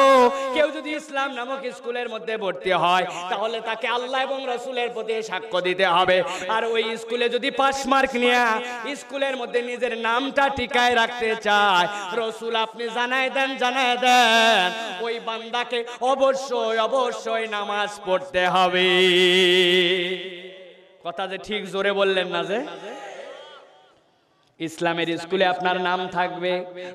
কেউ 0.54 0.68
যদি 0.76 0.90
ইসলাম 1.00 1.28
নামক 1.38 1.62
স্কুলের 1.78 2.08
মধ্যে 2.14 2.34
ভর্তি 2.44 2.70
হয় 2.84 3.04
তাহলে 3.32 3.58
তাকে 3.68 3.86
আল্লাহ 3.96 4.20
এবং 4.26 4.38
রসুলের 4.52 4.88
প্রতি 4.94 5.14
সাক্ষ্য 5.30 5.58
দিতে 5.66 5.86
হবে। 5.96 6.16
আর 6.56 6.62
ওই 6.74 6.84
স্কুলে 7.02 7.26
যদি 7.36 7.48
পাস 7.60 7.76
মার্ক 7.92 8.12
নিয়ে 8.22 8.40
স্কুলের 9.00 9.34
মধ্যে 9.36 9.60
নিজের 9.62 9.94
নামটা 9.98 10.44
টিকায় 10.48 10.94
রাখতে 10.94 11.28
চায়। 11.46 11.86
রসুল 12.20 12.54
আপনি 12.56 12.84
জানায় 12.94 13.30
দেন 13.30 13.50
জানায় 13.56 13.96
দেন। 13.96 14.66
ওই 15.06 15.14
বান্দাকে 15.18 15.78
অবশ্যই 16.12 16.76
অবশ্যই 16.88 17.46
নামাজ 17.48 17.90
পড়তে 18.06 18.42
হবে। 18.46 18.88
কথা 21.04 21.24
যে 21.26 21.38
ঠিক 21.38 21.62
জোরে 21.72 21.92
বললেন 21.92 22.28
না 22.28 22.40
যে? 22.44 22.58
ইসলামের 24.60 25.08
স্কুলে 25.22 25.44
আপনার 25.54 25.76
নাম 25.88 26.00
থাকবে। 26.16 26.52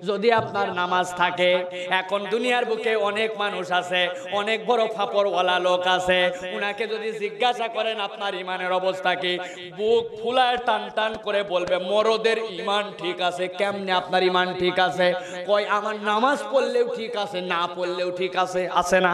যদি 0.10 0.30
আপনার 0.42 0.68
নামাজ 0.82 1.08
থাকে 1.22 1.52
এখন 2.00 2.20
দুনিয়ার 2.34 2.66
বুকে 2.70 2.94
অনেক 3.10 3.30
মানুষ 3.44 3.66
আছে 3.80 4.02
অনেক 4.40 4.60
বড় 4.70 4.84
ফাপড়ওয়ালা 4.96 5.56
লোক 5.68 5.84
আছে। 5.98 6.20
উনাকে 6.58 6.84
যদি 6.94 7.10
জিজ্ঞাসা 7.24 7.68
করেন 7.78 7.98
আপনার 8.08 8.34
ইমানের 8.44 8.72
অবস্থা 8.80 9.12
কি 9.22 9.34
বুক 9.80 10.04
ফুলায় 10.20 10.58
টান 10.68 10.84
টান 10.98 11.12
করে 11.26 11.42
বলবে 11.54 11.76
মরদের 11.90 12.40
ইমান 12.60 12.86
ঠিক 13.02 13.18
আছে 13.30 13.46
কেমনে 13.60 13.92
আপনার 14.02 14.22
ইমান 14.30 14.48
ঠিক 14.62 14.78
আছে? 14.88 15.08
কয় 15.50 15.66
আমার 15.78 15.96
নামাজ 16.10 16.38
পড়লেও 16.52 16.88
ঠিক 16.98 17.14
আছে 17.24 17.40
না 17.54 17.62
পড়লেও 17.76 18.10
ঠিক 18.20 18.34
আছে 18.44 18.62
আছে 18.82 18.98
না 19.06 19.14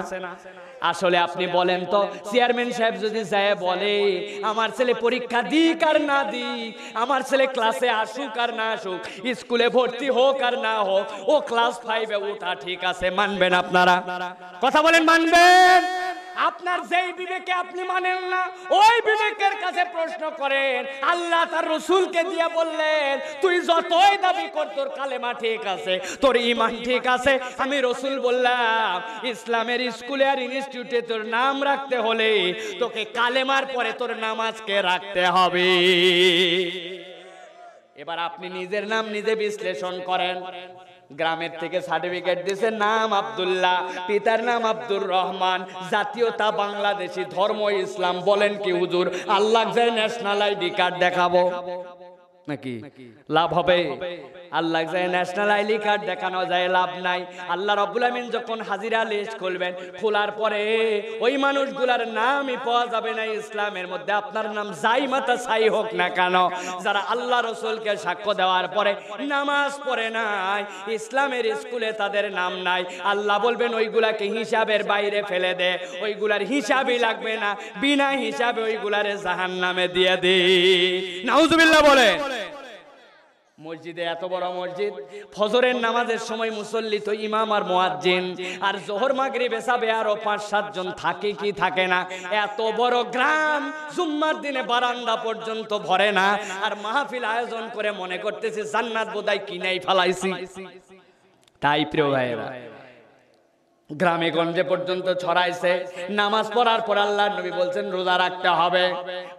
আসলে 0.82 1.18
আপনি 1.18 1.46
বলেন 1.58 1.86
তো, 1.94 2.00
চেয়ারম্যান 2.32 2.70
সাহেব 2.78 2.96
যদি 3.06 3.22
যায় 3.24 3.56
বলে, 3.56 3.96
আমার 4.52 4.70
ছেলে 4.78 4.94
পরীক্ষা 5.06 5.42
দিক 5.42 5.84
আর 5.90 5.98
না 6.02 6.24
দিক, 6.24 6.70
আমার 7.04 7.22
ছেলে 7.30 7.46
ক্লাসে 7.56 7.90
আসুক 7.90 8.38
আর 8.44 8.52
না 8.60 8.66
আসুক, 8.72 9.00
স্কুলে 9.40 9.70
ভর্তি 9.70 10.08
হোক 10.18 10.42
আর 10.48 10.56
না 10.60 10.76
হোক, 10.90 11.06
ও 11.32 11.34
ক্লাস 11.50 11.74
ফাইভে 11.86 12.16
ওঠা 12.16 12.52
ঠিক 12.66 12.84
আছে, 12.92 13.10
মানবেন 13.10 13.54
আপনারা? 13.54 13.96
কথা 14.62 14.82
বলেন, 14.82 15.04
মানবেন? 15.04 15.99
আপনার 16.48 16.80
যেই 16.92 17.10
বিবেকে 17.20 17.54
আপনি 17.64 17.82
মানেন 17.92 18.20
না, 18.34 18.42
ওই 18.82 18.96
বিবেকের 19.08 19.56
কাছে 19.64 19.84
প্রশ্ন 19.96 20.24
করেন, 20.42 20.80
আল্লাহ 21.12 21.42
তার 21.54 21.66
রসুলকে 21.74 22.22
দিয়ে 22.32 22.48
বললেন, 22.60 23.12
তুই 23.44 23.56
যতই 23.70 24.16
দাবি 24.26 24.48
কর, 24.56 24.68
তোর 24.78 24.90
কালেমা 25.00 25.32
ঠিক 25.44 25.64
আছে, 25.76 25.94
তোর 26.24 26.36
ইমান 26.52 26.74
ঠিক 26.88 27.04
আছে। 27.16 27.34
আমি 27.64 27.78
রসুল 27.88 28.16
বললাম, 28.28 28.94
ইসলামের 29.34 29.82
স্কুলে 29.98 30.26
আর 30.34 30.40
ইনস্টিটিউটে 30.48 31.00
তোর 31.10 31.22
নাম 31.38 31.56
রাখতে 31.70 31.98
হলে 32.06 32.30
তোকে 32.82 33.02
কালেমার 33.18 33.66
পরে 33.76 33.92
তোর 34.02 34.12
নামাজকে 34.26 34.76
রাখতে 34.90 35.24
হবে। 35.36 35.70
এবার 38.02 38.18
আপনি 38.28 38.48
নিজের 38.58 38.86
নাম 38.94 39.04
নিজে 39.16 39.34
বিশ্লেষণ 39.44 39.96
করেন। 40.10 40.36
গ্রামের 41.10 41.54
থেকে 41.62 41.78
সার্টিফিকেট 41.90 42.38
দিছে 42.48 42.70
নাম 42.86 43.10
আবদুল্লাহ, 43.22 43.78
পিতার 44.08 44.42
নাম 44.50 44.62
আব্দুর 44.74 45.04
রহমান, 45.16 45.60
জাতীয়তা 45.92 46.48
বাংলাদেশি, 46.62 47.24
ধর্ম 47.36 47.60
ইসলাম, 47.84 48.16
বলেন 48.30 48.54
কি 48.64 48.72
হুজুর? 48.80 49.06
আল্লাহ 49.38 49.64
ন্যাশনাল 49.98 50.42
আইডি 50.48 50.70
কার্ড 50.80 50.96
দেখাবো। 51.06 51.42
নাকি? 52.48 52.76
লাভ 53.36 53.50
হবে। 53.58 53.80
আল্লাহ 54.60 54.82
যায় 54.94 55.08
ন্যাশনাল 55.16 55.52
আইডি 55.58 55.78
কার্ড 55.86 56.02
দেখানো 56.12 56.40
যায় 56.52 56.68
লাভ 56.78 56.92
নাই। 57.08 57.22
আল্লাহ 57.54 57.74
রব্বুল 57.76 58.06
আমিন 58.10 58.26
যখন 58.36 58.58
হাজিরা 58.70 59.02
লিস্ট 59.12 59.34
খুলবেন 59.42 59.74
খোলার 60.00 60.32
পরে 60.40 60.62
ওই 61.26 61.34
মানুষগুলার 61.46 62.04
নামই 62.20 62.58
পাওয়া 62.66 62.86
যাবে 62.94 63.12
না 63.18 63.24
ইসলামের 63.40 63.88
মধ্যে। 63.92 64.12
আপনার 64.22 64.48
নাম 64.58 64.68
যাই 64.84 65.04
মাতা 65.14 65.36
ছাই 65.46 65.66
হোক 65.76 65.88
না 66.00 66.08
কেন 66.18 66.36
যারা 66.86 67.02
আল্লাহ 67.14 67.40
রসুলকে 67.40 67.92
সাক্ষ্য 68.06 68.32
দেওয়ার 68.42 68.68
পরে 68.76 68.92
নামাজ 69.34 69.72
পড়ে 69.88 70.08
নাই 70.18 70.62
ইসলামের 70.98 71.46
স্কুলে 71.62 71.90
তাদের 72.02 72.26
নাম 72.40 72.54
নাই। 72.68 72.82
আল্লাহ 73.12 73.38
বলবেন 73.46 73.72
ওইগুলাকে 73.80 74.26
হিসাবের 74.36 74.82
বাইরে 74.92 75.20
ফেলে 75.30 75.52
দে 75.62 75.72
ওইগুলার 76.06 76.44
হিসাবই 76.52 76.98
লাগবে 77.06 77.34
না। 77.44 77.50
বিনা 77.82 78.10
হিসাবে 78.24 78.62
ওইগুলারে 78.70 79.14
জাহান 79.26 79.54
নামে 79.64 79.86
দিয়ে 79.96 80.14
দে 80.24 80.38
নাউজুবিল্লাহ 81.28 81.82
বলে 81.90 82.10
মসজিদে 83.66 84.04
এত 84.14 84.24
বড় 84.34 84.48
মসজিদ, 84.60 84.94
ফজরের 85.36 85.78
নামাজের 85.86 86.22
সময় 86.30 86.52
মুসল্লি 86.60 87.00
তো 87.08 87.12
ইমাম 87.28 87.50
আর 87.58 87.64
মোয়াজ্জিন, 87.72 88.26
আর 88.68 88.76
জোহর 88.88 89.12
মাগরি 89.20 89.48
বেসাবে 89.54 89.90
আরও 90.00 90.14
পাঁচ 90.26 90.42
সাতজন 90.52 90.88
থাকে 91.04 91.30
কি 91.42 91.50
থাকে 91.62 91.86
না? 91.94 92.00
এত 92.46 92.60
বড় 92.80 92.98
গ্রাম, 93.16 93.62
জুম্মার 93.96 94.36
দিনে 94.44 94.62
বারান্দা 94.72 95.16
পর্যন্ত 95.26 95.72
ভরে 95.88 96.10
না, 96.20 96.28
আর 96.66 96.74
মাহফিল 96.84 97.24
আয়োজন 97.34 97.64
করে 97.76 97.90
মনে 98.02 98.18
করতেছে, 98.26 98.62
জান্নাত 98.74 99.08
বোধহয় 99.16 99.42
কিনাই 99.48 99.78
ফেলাইছি। 99.86 100.30
তাই 101.64 101.82
প্রিয় 101.92 102.08
ভাইয়েরা 102.16 102.48
গ্রামে 103.90 104.30
গঞ্জে 104.32 104.64
পর্যন্ত 104.64 105.08
ছড়াইছে। 105.24 105.72
নামাজ 106.10 106.46
পড়ার 106.56 106.82
পর 106.82 106.98
আল্লাহ 106.98 107.28
নবী 107.38 107.52
বলছেন, 107.52 107.86
রোজা 107.92 108.16
রাখতে 108.18 108.50
হবে। 108.50 108.84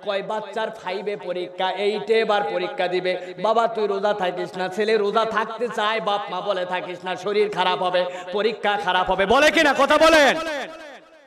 কয়, 0.06 0.22
বাচ্চার 0.22 0.68
ফাইভে 0.70 1.14
পরীক্ষা 1.16 1.70
এইটে 1.86 2.14
এবার 2.20 2.42
পরীক্ষা 2.54 2.86
দিবে। 2.88 3.12
বাবা, 3.42 3.64
তুই 3.66 3.86
রোজা 3.86 4.12
থাকিস 4.22 4.50
না। 4.58 4.66
ছেলে 4.68 4.94
রোজা 4.96 5.24
থাকতে 5.36 5.66
চায়, 5.68 6.00
বাপ 6.00 6.22
মা 6.30 6.40
বলে 6.40 6.64
থাকিস 6.64 6.98
না, 7.04 7.12
শরীর 7.16 7.48
খারাপ 7.56 7.78
হবে, 7.82 8.02
পরীক্ষা 8.32 8.72
খারাপ 8.86 9.06
হবে। 9.10 9.24
বলে 9.26 9.48
কিনা, 9.50 9.72
কথা 9.78 9.96
বলেন। 9.98 10.34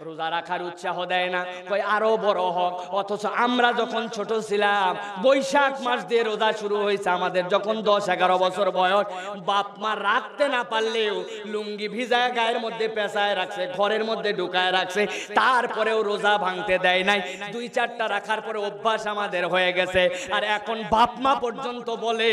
রোজা 0.01 0.27
রাখার 0.35 0.61
উৎসাহ 0.69 0.97
দেয় 1.13 1.29
না। 1.35 1.41
কই 1.69 1.81
আরও 1.95 2.11
বড় 2.25 2.43
হোক। 2.57 2.73
অথচ 2.99 3.23
আমরা 3.45 3.69
যখন 3.81 4.03
ছোট 4.15 4.31
ছিলাম, 4.49 4.91
বৈশাখ 5.23 5.73
মাস 5.85 5.99
দিয়ে 6.09 6.23
রোজা 6.23 6.49
শুরু 6.61 6.77
হয়েছে 6.85 7.09
আমাদের। 7.17 7.43
যখন 7.53 7.75
দশ, 7.89 8.03
এগারো 8.15 8.37
বছর 8.37 8.67
বয়স, 8.79 9.05
বাপ 9.49 9.67
মা 9.83 9.91
রাখতে 10.09 10.45
না 10.55 10.61
পারলেও 10.71 11.15
লুঙ্গি 11.53 11.87
ভিজায় 11.95 12.31
গায়ের 12.37 12.59
মধ্যে 12.65 12.85
পেঁচায় 12.95 13.35
রাখছে, 13.39 13.63
ঘরের 13.77 14.03
মধ্যে 14.09 14.29
ঢুকায় 14.39 14.71
রাখছে, 14.77 15.01
তারপরেও 15.39 15.99
রোজা 16.09 16.33
ভাঙতে 16.45 16.75
দেয় 16.85 17.03
নাই। 17.09 17.19
দুই, 17.53 17.65
চারটা 17.75 18.05
রাখার 18.15 18.39
পরে 18.45 18.59
অভ্যাস 18.69 19.01
আমাদের 19.13 19.43
হয়ে 19.53 19.71
গেছে। 19.77 20.01
আর 20.35 20.43
এখন 20.57 20.77
বাপ 20.93 21.11
মা 21.23 21.33
পর্যন্ত 21.43 21.87
বলে, 22.05 22.31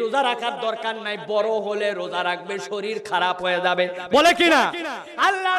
রোজা 0.00 0.20
রাখার 0.22 0.54
দরকার 0.66 0.94
নাই, 1.06 1.16
বড় 1.32 1.50
হলে 1.66 1.88
রোজা 1.92 2.20
রাখবে, 2.30 2.54
শরীর 2.68 2.96
খারাপ 3.10 3.36
হয়ে 3.44 3.60
যাবে। 3.66 3.84
বলে 4.16 4.30
কিনা? 4.40 4.62
আল্লাহ 5.28 5.54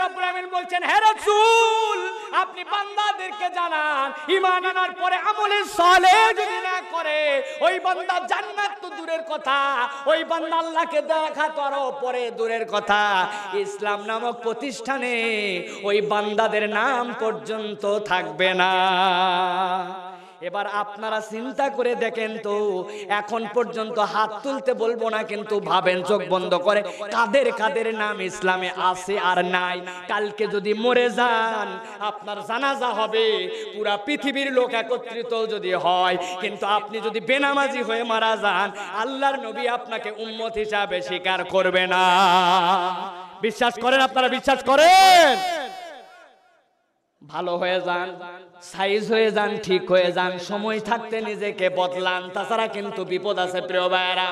বলছেন, 0.58 0.82
হে 0.90 0.98
রাসূল, 1.38 2.00
আপনি 2.42 2.62
বান্দাদেরকে 2.74 3.48
জানান, 3.58 4.08
ঈমান 4.36 4.64
আনার 4.72 4.92
পরে 5.02 5.18
আমলে 5.30 5.60
সালেহ 5.80 6.20
যদি 6.40 6.58
না 6.70 6.78
করে, 6.94 7.20
ওই 7.66 7.76
বান্দা 7.86 8.16
জান্নাত 8.32 8.74
তো 8.82 8.88
দূরের 8.98 9.24
কথা, 9.32 9.58
ওই 10.12 10.20
বান্দা 10.32 10.58
আল্লাহকে 10.64 11.00
দেখা 11.12 11.46
তো 11.56 11.60
আরও 11.68 11.86
পরে 12.04 12.24
দূরের 12.38 12.64
কথা। 12.74 13.02
ইসলাম 13.64 14.00
নামক 14.10 14.36
প্রতিষ্ঠানে 14.46 15.16
ওই 15.90 15.98
বান্দাদের 16.12 16.66
নাম 16.80 17.06
পর্যন্ত 17.22 17.84
থাকবে 18.10 18.50
না। 18.62 18.72
এবার 20.42 20.66
আপনারা 20.84 21.20
চিন্তা 21.32 21.66
করে 21.78 21.92
দেখেন 22.04 22.32
তো, 22.46 22.56
এখন 23.20 23.42
পর্যন্ত 23.56 23.98
হাত 24.14 24.32
তুলতে 24.44 24.72
বলব 24.84 25.02
না, 25.16 25.20
কিন্তু 25.32 25.56
ভাবেন 25.70 26.00
চোখ 26.10 26.22
বন্ধ 26.34 26.52
করে, 26.68 26.82
কাদের 27.16 27.48
কাদের 27.60 27.88
নাম 28.02 28.16
ইসলামে 28.30 28.70
আছে 28.90 29.16
আর 29.30 29.40
নাই। 29.56 29.78
কালকে 30.12 30.46
যদি 30.56 30.72
মরে 30.84 31.08
যান, 31.20 31.68
আপনার 32.10 32.38
জানাজা 32.50 32.90
হবে, 33.00 33.26
পুরা 33.74 33.94
পৃথিবীর 34.06 34.50
লোক 34.58 34.72
একত্রিত 34.82 35.34
যদি 35.54 35.72
হয়, 35.86 36.16
কিন্তু 36.44 36.66
আপনি 36.78 36.98
যদি 37.08 37.20
বেনামাজি 37.30 37.82
হয়ে 37.88 38.04
মারা 38.12 38.34
যান, 38.44 38.68
আল্লাহর 39.04 39.38
নবী 39.46 39.64
আপনাকে 39.78 40.10
উম্মত 40.26 40.54
হিসাবে 40.62 40.98
স্বীকার 41.10 41.40
করবে 41.54 41.84
না। 41.94 42.04
বিশ্বাস 43.46 43.74
করেন 43.84 44.00
আপনারা, 44.08 44.28
বিশ্বাস 44.38 44.60
করেন? 44.70 45.57
ভালো 47.34 47.54
হয়ে 47.62 47.80
যান 47.88 48.08
সাইজ 48.72 49.04
হয়ে 49.14 49.30
যান, 49.38 49.52
ঠিক 49.68 49.84
হয়ে 49.94 50.10
যান, 50.18 50.32
সময় 50.50 50.80
থাকতে 50.90 51.18
নিজেকে 51.30 51.68
বদলান। 51.80 52.22
তাছাড়া 52.36 52.68
কিন্তু 52.76 53.02
বিপদ 53.12 53.36
আছে, 53.46 53.60
প্রিয় 53.70 53.88
ভাইয়েরা। 53.94 54.30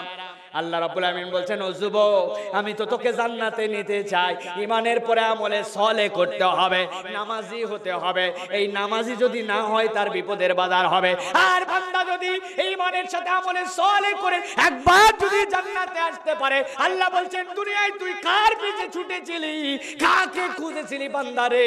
আল্লাহ 0.60 0.78
রাব্বুল 0.80 1.06
আমিন 1.12 1.28
বলছেন, 1.36 1.60
ও 1.68 1.70
যুবক, 1.82 2.26
আমি 2.60 2.72
তো 2.80 2.84
তোকে 2.94 3.10
জান্নাতে 3.20 3.64
নিতে 3.76 3.98
চাই। 4.14 4.34
ইমানের 4.66 5.00
পরে 5.08 5.24
আমলে 5.34 5.60
সলে 5.76 6.06
করতে 6.18 6.46
হবে, 6.60 6.82
নামাজি 7.18 7.60
হতে 7.72 7.92
হবে। 8.04 8.26
এই 8.58 8.66
নামাজি 8.78 9.14
যদি 9.24 9.42
না 9.52 9.60
হয়, 9.72 9.88
তার 9.96 10.08
বিপদের 10.16 10.52
বাজার 10.62 10.86
হবে। 10.94 11.12
আর 11.50 11.62
বান্দা 11.72 12.02
যদি 12.12 12.32
ইমানের 12.74 13.08
সাথে 13.14 13.30
আমলে 13.40 13.64
সলে 13.80 14.12
করে 14.24 14.38
একবার 14.68 15.10
যদি 15.24 15.40
জান্নাতে 15.54 16.00
আসতে 16.10 16.34
পারে, 16.42 16.58
আল্লাহ 16.86 17.08
বলছেন, 17.18 17.44
দুনিয়ায় 17.60 17.94
তুই 18.02 18.12
কার 18.28 18.52
পিছে 18.62 18.86
ছুটেছিলি? 18.96 19.54
কাকে 20.04 20.46
খুঁজেছিলি 20.60 21.08
বান্দারে 21.16 21.66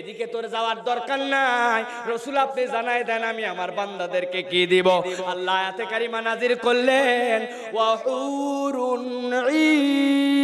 এদিকে 0.00 0.24
তোর 0.34 0.44
যাওয়ার 0.54 0.78
দরকার 0.90 1.20
নাই। 1.34 1.80
রসুল 2.12 2.36
আপনি 2.46 2.62
জানাই 2.74 3.02
দেন, 3.08 3.22
আমি 3.32 3.42
আমার 3.52 3.70
বান্দাদেরকে 3.78 4.40
কি 4.50 4.62
দিব? 4.72 4.88
আল্লাহ 5.32 5.54
আয়াতে 5.60 5.84
কারিমা 5.92 6.20
নাজির 6.28 6.52
করলেন 6.66 7.38
وحور 8.10 8.76
عين. 9.32 10.39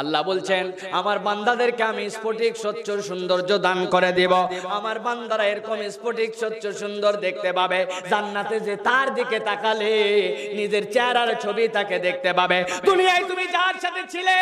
আল্লাহ 0.00 0.20
বলছেন, 0.30 0.64
আমার 1.00 1.18
বান্দাদেরকে 1.26 1.82
আমি 1.92 2.04
স্ফটিক, 2.16 2.52
স্বচ্ছ, 2.64 2.86
সৌন্দর্য 3.08 3.50
দান 3.66 3.78
করে 3.94 4.10
দেব। 4.20 4.32
আমার 4.78 4.96
বান্দারা 5.06 5.44
এরকম 5.52 5.78
স্ফটিক, 5.96 6.30
স্বচ্ছ, 6.40 6.64
সুন্দর 6.82 7.12
দেখতে 7.26 7.50
পাবে। 7.58 7.80
জান্নাতে 8.12 8.56
যে 8.66 8.74
তার 8.88 9.06
দিকে 9.18 9.38
তাকালে 9.48 9.92
নিজের 10.58 10.84
চেহারার 10.94 11.30
ছবি 11.44 11.64
তাকে 11.76 11.96
দেখতে 12.06 12.30
পাবে। 12.38 12.58
দুনিয়ায় 12.88 13.24
তুমি 13.30 13.44
যার 13.56 13.76
সাথে 13.84 14.02
ছিলে, 14.12 14.36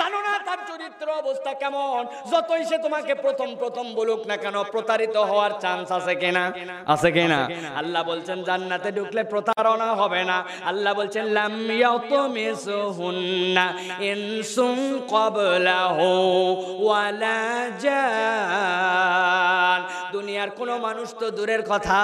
জানো 0.00 0.18
না 0.26 0.32
তার 0.48 0.60
চরিত্র 0.70 1.06
অবস্থা 1.22 1.52
কেমন। 1.62 2.00
যতই 2.32 2.62
সে 2.68 2.76
তোমাকে 2.86 3.12
প্রথম 3.24 3.48
প্রথম 3.62 3.86
বলুক 3.98 4.20
না 4.30 4.36
কেন, 4.42 4.56
প্রতারিত 4.74 5.16
হওয়ার 5.30 5.52
চান্স 5.64 5.88
আছে 5.98 6.14
কিনা? 6.22 6.44
আছে 6.92 7.08
কিনা? 7.16 7.40
আল্লাহ 7.80 8.02
বলছেন, 8.10 8.38
জান্নাতে 8.48 8.88
ঢুকলে 8.98 9.22
প্রতারণা 9.32 9.88
হবে 10.00 10.22
না। 10.30 10.38
আল্লাহ 10.70 10.92
বলছেন, 11.00 11.24
লাম 11.38 11.54
ইয়াতমিসুহুন্না 11.80 13.64
ইনসুম 14.12 14.76
দুনিয়ার 20.12 20.50
কোনো 20.58 20.74
মানুষ 20.86 21.08
তো 21.20 21.26
দূরের 21.38 21.62
কথা, 21.72 22.00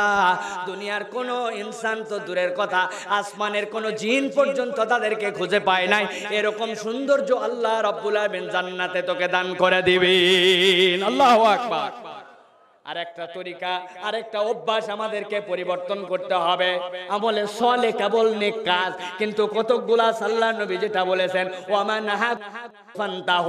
দুনিয়ার 0.66 1.04
কোনো 1.14 1.36
ইনসান 1.62 1.98
তো 2.10 2.16
দূরের 2.26 2.50
কথা, 2.56 2.80
আসমানের 3.18 3.66
কোনো 3.74 3.88
জিন 4.02 4.24
পর্যন্ত 4.36 4.78
তাদেরকে 4.92 5.28
খুঁজে 5.38 5.60
পায় 5.68 5.86
নাই। 5.92 6.04
এরকম 6.38 6.68
সৌন্দর্য 6.84 7.30
আল্লাহ 7.46 7.74
রব্বুল 7.80 8.16
আলামিন 8.16 8.44
জান্নাতে 8.54 9.00
তোকে 9.02 9.26
দান 9.34 9.48
করে 9.62 9.80
দিবেন। 9.82 10.98
আল্লাহ 11.10 11.38
আকবার। 11.54 12.13
আর 12.90 12.96
একটা 13.04 13.24
তরিকা 13.36 13.72
আর 14.06 14.14
একটা 14.22 14.38
অভ্যাস 14.50 14.84
আমাদেরকে 14.96 15.36
পরিবর্তন 15.50 15.98
করতে 16.10 16.36
হবে। 16.46 16.70
আমলে 17.14 17.44
সলে 17.58 17.90
কেবল 18.00 18.26
নেক 18.42 18.56
কাজ, 18.70 18.92
কিন্তু 19.20 19.42
কতকগুলা 19.56 20.06
সাল্লাহ 20.22 20.50
নবী 20.60 20.76
যেটা 20.84 21.02
বলেছেন 21.10 21.46
ওয়ামান 21.70 22.06
হাত 22.20 22.38
ফান্তাহ 22.96 23.46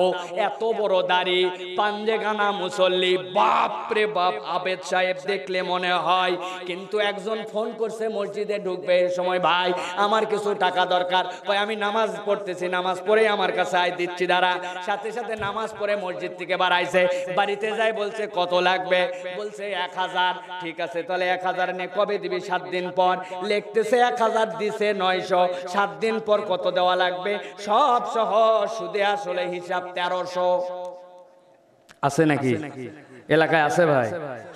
এত 0.47 0.61
বড় 0.79 0.95
দাড়ি, 1.11 1.41
পাঞ্জে 1.79 2.15
মুসল্লি 2.61 3.13
বাপ 3.37 3.71
বাপ, 4.17 4.33
আবেদ 4.55 4.79
সাহেব 4.91 5.17
দেখলে 5.31 5.59
মনে 5.71 5.91
হয়, 6.07 6.33
কিন্তু 6.69 6.95
একজন 7.09 7.37
ফোন 7.51 7.67
করছে 7.81 8.05
মসজিদে 8.17 8.57
ঢুকবে 8.65 8.93
এই 9.05 9.11
সময় 9.17 9.41
ভাই, 9.49 9.69
আমার 10.05 10.23
কিছু 10.31 10.49
টাকা 10.65 10.83
দরকার। 10.95 11.23
ভাই 11.47 11.57
আমি 11.65 11.75
নামাজ 11.85 12.09
পড়তেছি, 12.27 12.65
নামাজ 12.77 12.97
পড়ে 13.07 13.23
আমার 13.35 13.51
কাছে 13.57 13.75
আয়, 13.83 13.93
দিচ্ছি, 13.99 14.25
দাঁড়া। 14.31 14.53
সাথে 14.87 15.09
সাথে 15.17 15.33
নামাজ 15.45 15.69
পড়ে 15.79 15.93
মসজিদ 16.05 16.31
থেকে 16.39 16.55
বাড়াইছে। 16.63 17.01
বাড়িতে 17.37 17.67
যাই 17.79 17.93
বলছে, 18.01 18.23
কত 18.39 18.53
লাগবে? 18.69 19.01
বলছে 19.39 19.65
এক 19.85 19.93
হাজার। 20.01 20.33
ঠিক 20.63 20.77
আছে 20.85 20.99
তাহলে 21.07 21.25
এক 21.35 21.41
হাজার 21.49 21.67
নিয়ে 21.77 21.89
কবে 21.97 22.15
দিবি? 22.23 22.39
সাত 22.49 22.63
দিন 22.75 22.85
পর। 22.99 23.15
লিখতেছে 23.49 23.97
এক 24.09 24.17
হাজার 24.25 24.47
দিছে 24.61 24.87
নয়শো। 25.03 25.41
সাত 25.73 25.89
দিন 26.03 26.15
পর 26.27 26.39
কত 26.51 26.65
দেওয়া 26.77 26.95
লাগবে? 27.03 27.33
সব 27.67 28.01
সহ 28.15 28.31
সুদে 28.77 29.03
আসলে 29.15 29.43
হিসাব 29.53 29.83
তেরোশো। 29.95 30.49
আছে 32.07 32.23
নাকি? 32.31 32.51
এলাকায় 33.35 33.63
আছে 33.69 33.83
ভাই? 33.91 34.07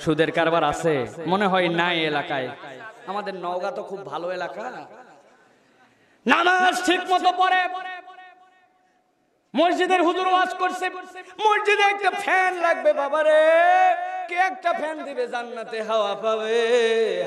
সুদের 0.04 0.30
কারবার 0.38 0.64
আছে। 0.72 0.94
মনে 1.32 1.46
হয় 1.52 1.68
নাই 1.82 1.98
এলাকায়। 2.10 2.48
আমাদের 3.12 3.34
নওগাঁ 3.46 3.74
তো 3.78 3.82
খুব 3.90 4.00
ভালো 4.12 4.28
এলাকা। 4.38 4.66
নামাজ 6.26 6.74
ঠিক 6.88 7.02
মতো 7.12 7.30
পরে 7.42 7.62
মসজিদের 9.54 10.02
হুজুর 10.08 10.28
ওয়াজ 10.34 10.52
করছে। 10.62 10.86
মসজিদে 11.46 11.86
একটা 11.94 12.10
ফ্যান 12.24 12.54
লাগবে 12.66 12.92
বাবারে। 13.02 13.40
কে 14.30 14.38
একটা 14.50 14.72
ফ্যান 14.74 14.98
দিবে, 15.04 15.24
জান্নাতে 15.28 15.78
হাওয়া 15.82 16.14
পাবে 16.16 16.58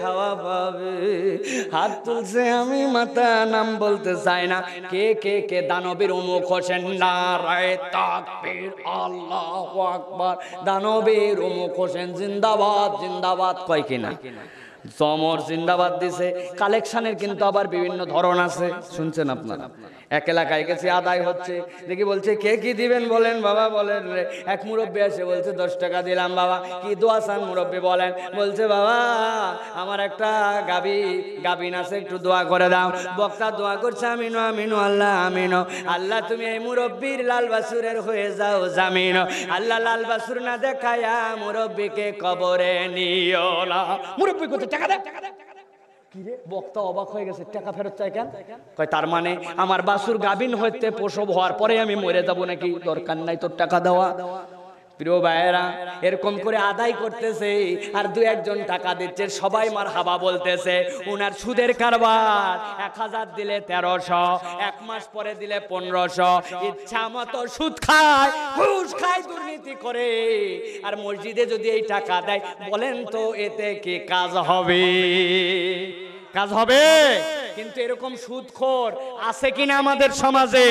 হাওয়া 0.03 0.31
পাবে। 0.45 0.95
হাত 1.73 1.93
তুলছে 2.05 2.43
আমি, 2.61 2.81
মাথা 2.97 3.29
নাম 3.55 3.69
বলতে 3.77 4.13
চাই 4.25 4.45
না। 4.47 4.59
কে 4.91 5.05
কে 5.15 5.35
কে? 5.51 5.59
দানবীর 5.71 6.13
অমুক 6.13 6.45
হোসেন 6.53 6.83
নারায় 7.03 7.73
তাকবীর। 7.93 8.71
আল্লাহু 9.03 9.77
আকবার। 9.97 10.37
দানবীর 10.65 11.37
অমুক 11.49 11.73
হোসেন 11.81 12.09
জিন্দাবাদ 12.13 12.91
জিন্দাবাদ। 13.01 13.57
কয় 13.69 13.85
কিনা? 13.89 14.11
জমর 14.99 15.39
জিন্দাবাদ 15.51 15.93
দিছে। 16.03 16.29
কালেকশনের 16.61 17.17
কিন্তু 17.23 17.43
আবার 17.45 17.67
বিভিন্ন 17.69 18.01
ধরন 18.15 18.39
আছে। 18.41 18.67
শুনছেন 18.97 19.31
আপনারা? 19.31 19.67
এক 20.19 20.29
এলাকায় 20.29 20.65
গেছে, 20.69 20.91
আদায় 20.91 21.23
হচ্ছে। 21.29 21.63
দেখি 21.89 22.05
বলছে, 22.05 22.31
কে 22.37 22.57
কি 22.57 22.73
দিবেন 22.75 23.09
বলেন 23.09 23.43
বাবা, 23.43 23.69
বলেন 23.69 24.03
রে। 24.15 24.23
এক 24.47 24.61
মুরব্বী 24.67 25.01
এসে 25.01 25.25
বলছে, 25.25 25.53
দশ 25.53 25.73
টাকা 25.83 26.03
দিলাম 26.03 26.35
বাবা। 26.35 26.57
কি 26.83 26.95
দোয়া 26.95 27.21
চান 27.21 27.41
মুরব্বী, 27.41 27.79
বলেন। 27.79 28.13
বলছে, 28.37 28.67
বাবা, 28.67 28.97
আমার 29.75 30.01
একটা 30.01 30.31
গাবি, 30.69 30.99
গাবিন 31.45 31.75
আছে, 31.75 31.95
একটু 31.97 32.19
দোয়া 32.19 32.45
করে 32.45 32.69
দাও। 32.69 32.89
বক্তা 33.19 33.51
দোয়া 33.51 33.77
করছে, 33.77 34.07
আমিনো 34.07 34.39
আমিনো, 34.39 34.77
আল্লাহ 34.77 35.13
আমিনো। 35.27 35.61
আল্লাহ, 35.87 36.19
তুমি 36.29 36.45
এই 36.45 36.59
মুরব্বীর 36.59 37.21
লাল 37.25 37.49
বাসুরের 37.49 38.01
হয়ে 38.01 38.29
যাও, 38.33 38.69
জামিনো। 38.69 39.23
আল্লাহ, 39.57 39.79
লাল 39.79 40.03
বাসুর 40.05 40.39
না 40.43 40.57
দেখায়া 40.57 41.37
মুরব্বীকে 41.43 42.07
কবরে 42.23 42.89
নিও 42.89 43.65
না। 43.65 43.81
মুরব্বী 44.19 44.47
করতে 44.53 44.67
টাকা 44.73 44.87
দে। 44.91 44.97
কিরে 46.13 46.35
বক্তা 46.53 46.81
অবাক 46.91 47.09
হয়ে 47.15 47.25
গেছে 47.29 47.43
টাকা 47.57 47.71
ফেরত 47.77 47.95
চাই 47.99 48.11
কেন? 48.17 48.29
কয় 48.77 48.89
তার 48.95 49.07
মানে 49.15 49.31
আমার 49.65 49.81
বাসুর 49.89 50.17
গাবিন 50.27 50.53
হইতে 50.61 50.87
প্রসব 51.01 51.29
হওয়ার 51.37 51.55
পরে 51.61 51.75
আমি 51.85 51.95
মরে 52.05 52.23
যাব 52.29 52.39
নাকি? 52.51 52.69
দরকার 52.91 53.19
নাই 53.27 53.37
তোর 53.43 53.53
টাকা 53.63 53.79
দেওয়া। 53.87 54.07
প্রিয় 55.03 55.21
ভাইয়েরা, 55.27 55.65
এরকম 56.09 56.35
করে 56.45 56.59
আদায় 56.71 56.95
করতেছে 57.03 57.51
আর 57.99 58.05
দু 58.15 58.21
একজন 58.35 58.59
টাকা 58.73 58.91
দিচ্ছে, 59.01 59.25
সবাই 59.41 59.67
মার 59.77 59.89
হাবা 59.95 60.15
বলতেছে, 60.27 60.75
উনার 61.13 61.33
সুদের 61.43 61.73
কারবার 61.81 62.55
এক 62.87 62.95
হাজার 63.03 63.27
দিলে 63.39 63.57
তেরোশো, 63.69 64.25
এক 64.69 64.77
মাস 64.89 65.05
পরে 65.15 65.33
দিলে 65.41 65.57
পনেরোশো 65.71 66.31
ইচ্ছা 66.69 67.03
মতো 67.15 67.41
সুদ 67.57 67.75
খায়, 67.87 68.31
ঘুষ 68.59 68.89
খায়, 69.01 69.23
দুর্নীতি 69.31 69.75
করে। 69.85 70.11
আর 70.87 70.95
মসজিদে 71.05 71.45
যদি 71.53 71.69
এই 71.77 71.83
টাকা 71.93 72.17
দেয়, 72.29 72.43
বলেন 72.71 72.97
তো 73.15 73.23
এতে 73.47 73.69
কি 73.85 73.95
কাজ 74.13 74.33
হবে? 74.51 74.85
কাজ 76.37 76.49
হবে? 76.59 76.83
কিন্তু 77.57 77.77
এরকম 77.87 78.13
সুদখোর 78.25 78.91
আছে 79.29 79.49
কিনা 79.57 79.75
আমাদের 79.83 80.11
সমাজে? 80.23 80.69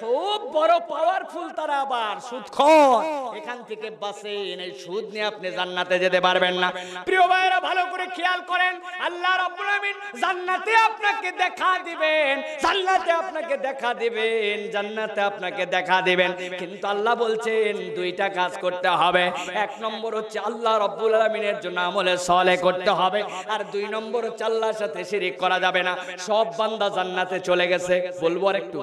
খুব 0.00 0.38
বড় 0.56 0.74
পাওয়ারফুল 0.92 1.48
তারা 1.58 1.76
আবার 1.84 2.14
সুদখোর 2.28 3.00
এখান 3.38 3.58
থেকে 3.70 3.88
বাঁচেন 4.02 4.58
এই 4.66 4.72
সুদ 4.82 5.04
নিয়ে 5.14 5.26
আপনি 5.32 5.48
জান্নাতে 5.58 5.96
যেতে 6.04 6.20
পারবেন 6.26 6.54
না। 6.62 6.68
প্রিয় 7.08 7.24
ভাইয়েরা, 7.30 7.58
ভালো 7.68 7.82
করে 7.92 8.06
খেয়াল 8.16 8.40
করেন, 8.50 8.74
আল্লাহ 9.08 9.32
রাব্বুল 9.44 9.70
আমিন 9.76 9.96
জান্নাতে 10.22 10.72
আপনাকে 10.88 11.30
দেখা 11.42 11.70
দিবেন, 11.88 12.32
জান্নাতে 12.64 13.10
আপনাকে 13.22 13.54
দেখা 13.66 13.90
দিবেন, 14.02 14.56
জান্নাতে 14.74 15.20
আপনাকে 15.30 15.62
দেখা 15.76 15.98
দিবেন। 16.08 16.30
কিন্তু 16.60 16.84
আল্লাহ 16.94 17.14
বলছেন, 17.24 17.72
দুইটা 17.98 18.26
কাজ 18.38 18.52
করতে 18.64 18.88
হবে। 19.00 19.24
এক 19.64 19.72
নম্বর 19.84 20.10
হচ্ছে 20.18 20.38
আল্লাহ 20.48 20.72
রব্বুল 20.84 21.12
আলমিনের 21.18 21.58
জন্য 21.64 21.78
আমলে 21.88 22.14
সলে 22.28 22.54
করতে 22.66 22.90
হবে। 23.00 23.20
আর 23.54 23.60
দুই 23.74 23.86
নম্বর 23.94 24.20
হচ্ছে 24.28 24.44
আল্লাহর 24.50 24.78
সাথে 24.82 25.00
শিরিক 25.10 25.34
করা 25.42 25.58
যাবে 25.64 25.82
না। 25.88 25.92
সব 26.26 26.46
বান্দা 26.58 26.88
জান্নাতে 26.96 27.36
চলে 27.48 27.66
গেছে। 27.72 27.94
বলব 28.22 28.42
আর 28.50 28.56
একটু 28.62 28.78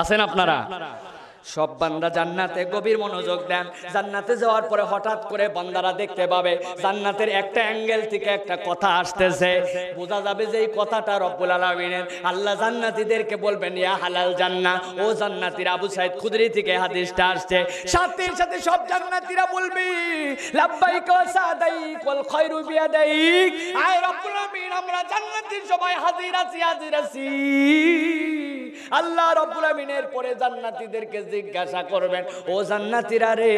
আছেন 0.00 0.20
আপনারা? 0.28 0.58
সব 1.54 1.70
বান্দা 1.80 2.08
জান্নাতে 2.16 2.60
গভীর 2.74 2.98
মনোযোগ 3.04 3.40
দেন। 3.50 3.66
জান্নাতে 3.94 4.32
যাওয়ার 4.42 4.64
পরে 4.70 4.84
হঠাৎ 4.92 5.20
করে 5.30 5.44
বান্দারা 5.56 5.92
দেখতে 6.00 6.24
পাবে, 6.32 6.52
জান্নাতের 6.84 7.30
একটা 7.40 7.60
অ্যাঙ্গেল 7.66 8.02
থেকে 8.12 8.28
একটা 8.38 8.56
কথা 8.68 8.88
আসতেছে। 9.00 9.50
বোঝা 9.98 10.18
যাবে 10.26 10.44
যে 10.52 10.58
এই 10.64 10.68
কথাটা 10.78 11.14
রব্বুল 11.24 11.50
আলামিনের। 11.58 12.04
আল্লাহ 12.30 12.54
জান্নাতীদেরকে 12.62 13.36
বলবেন, 13.46 13.72
ইয়া 13.82 13.94
হালাল 14.02 14.32
জান্না 14.40 14.72
ও 15.02 15.06
জান্নাতীর 15.20 15.68
আবু 15.74 15.86
সাইদ 15.96 16.12
খুদরি 16.20 16.46
থেকে 16.56 16.72
হাদিসটা 16.82 17.24
আসছে। 17.32 17.58
সাথে 17.94 18.24
সাথে 18.40 18.56
সব 18.68 18.80
জান্নাতীরা 18.90 19.44
বলবে, 19.56 19.86
লাব্বাইক 20.58 21.06
ওয়া 21.12 21.24
সাদাইক 21.34 22.00
ওয়াল 22.06 22.20
খায়রু 22.30 22.58
বিয়াদাইক। 22.68 23.50
আয় 23.84 23.98
রব্বুল 24.06 24.36
আলামিন, 24.36 24.70
আমরা 24.80 25.00
জান্নাতীর 25.12 25.64
সবাই 25.72 25.94
হাজির 26.04 26.34
আছি 26.42 26.58
হাজির 26.68 26.94
আছি। 27.02 27.26
আল্লাহ 29.00 29.28
রব্বুল 29.40 29.66
আমিনের 29.72 30.04
পরে 30.14 30.30
জান্নাতীদেরকে 30.42 31.18
জিজ্ঞাসা 31.32 31.80
করবেন, 31.92 32.22
ও 32.52 32.54
জান্নাতীরা 32.70 33.30
রে, 33.40 33.52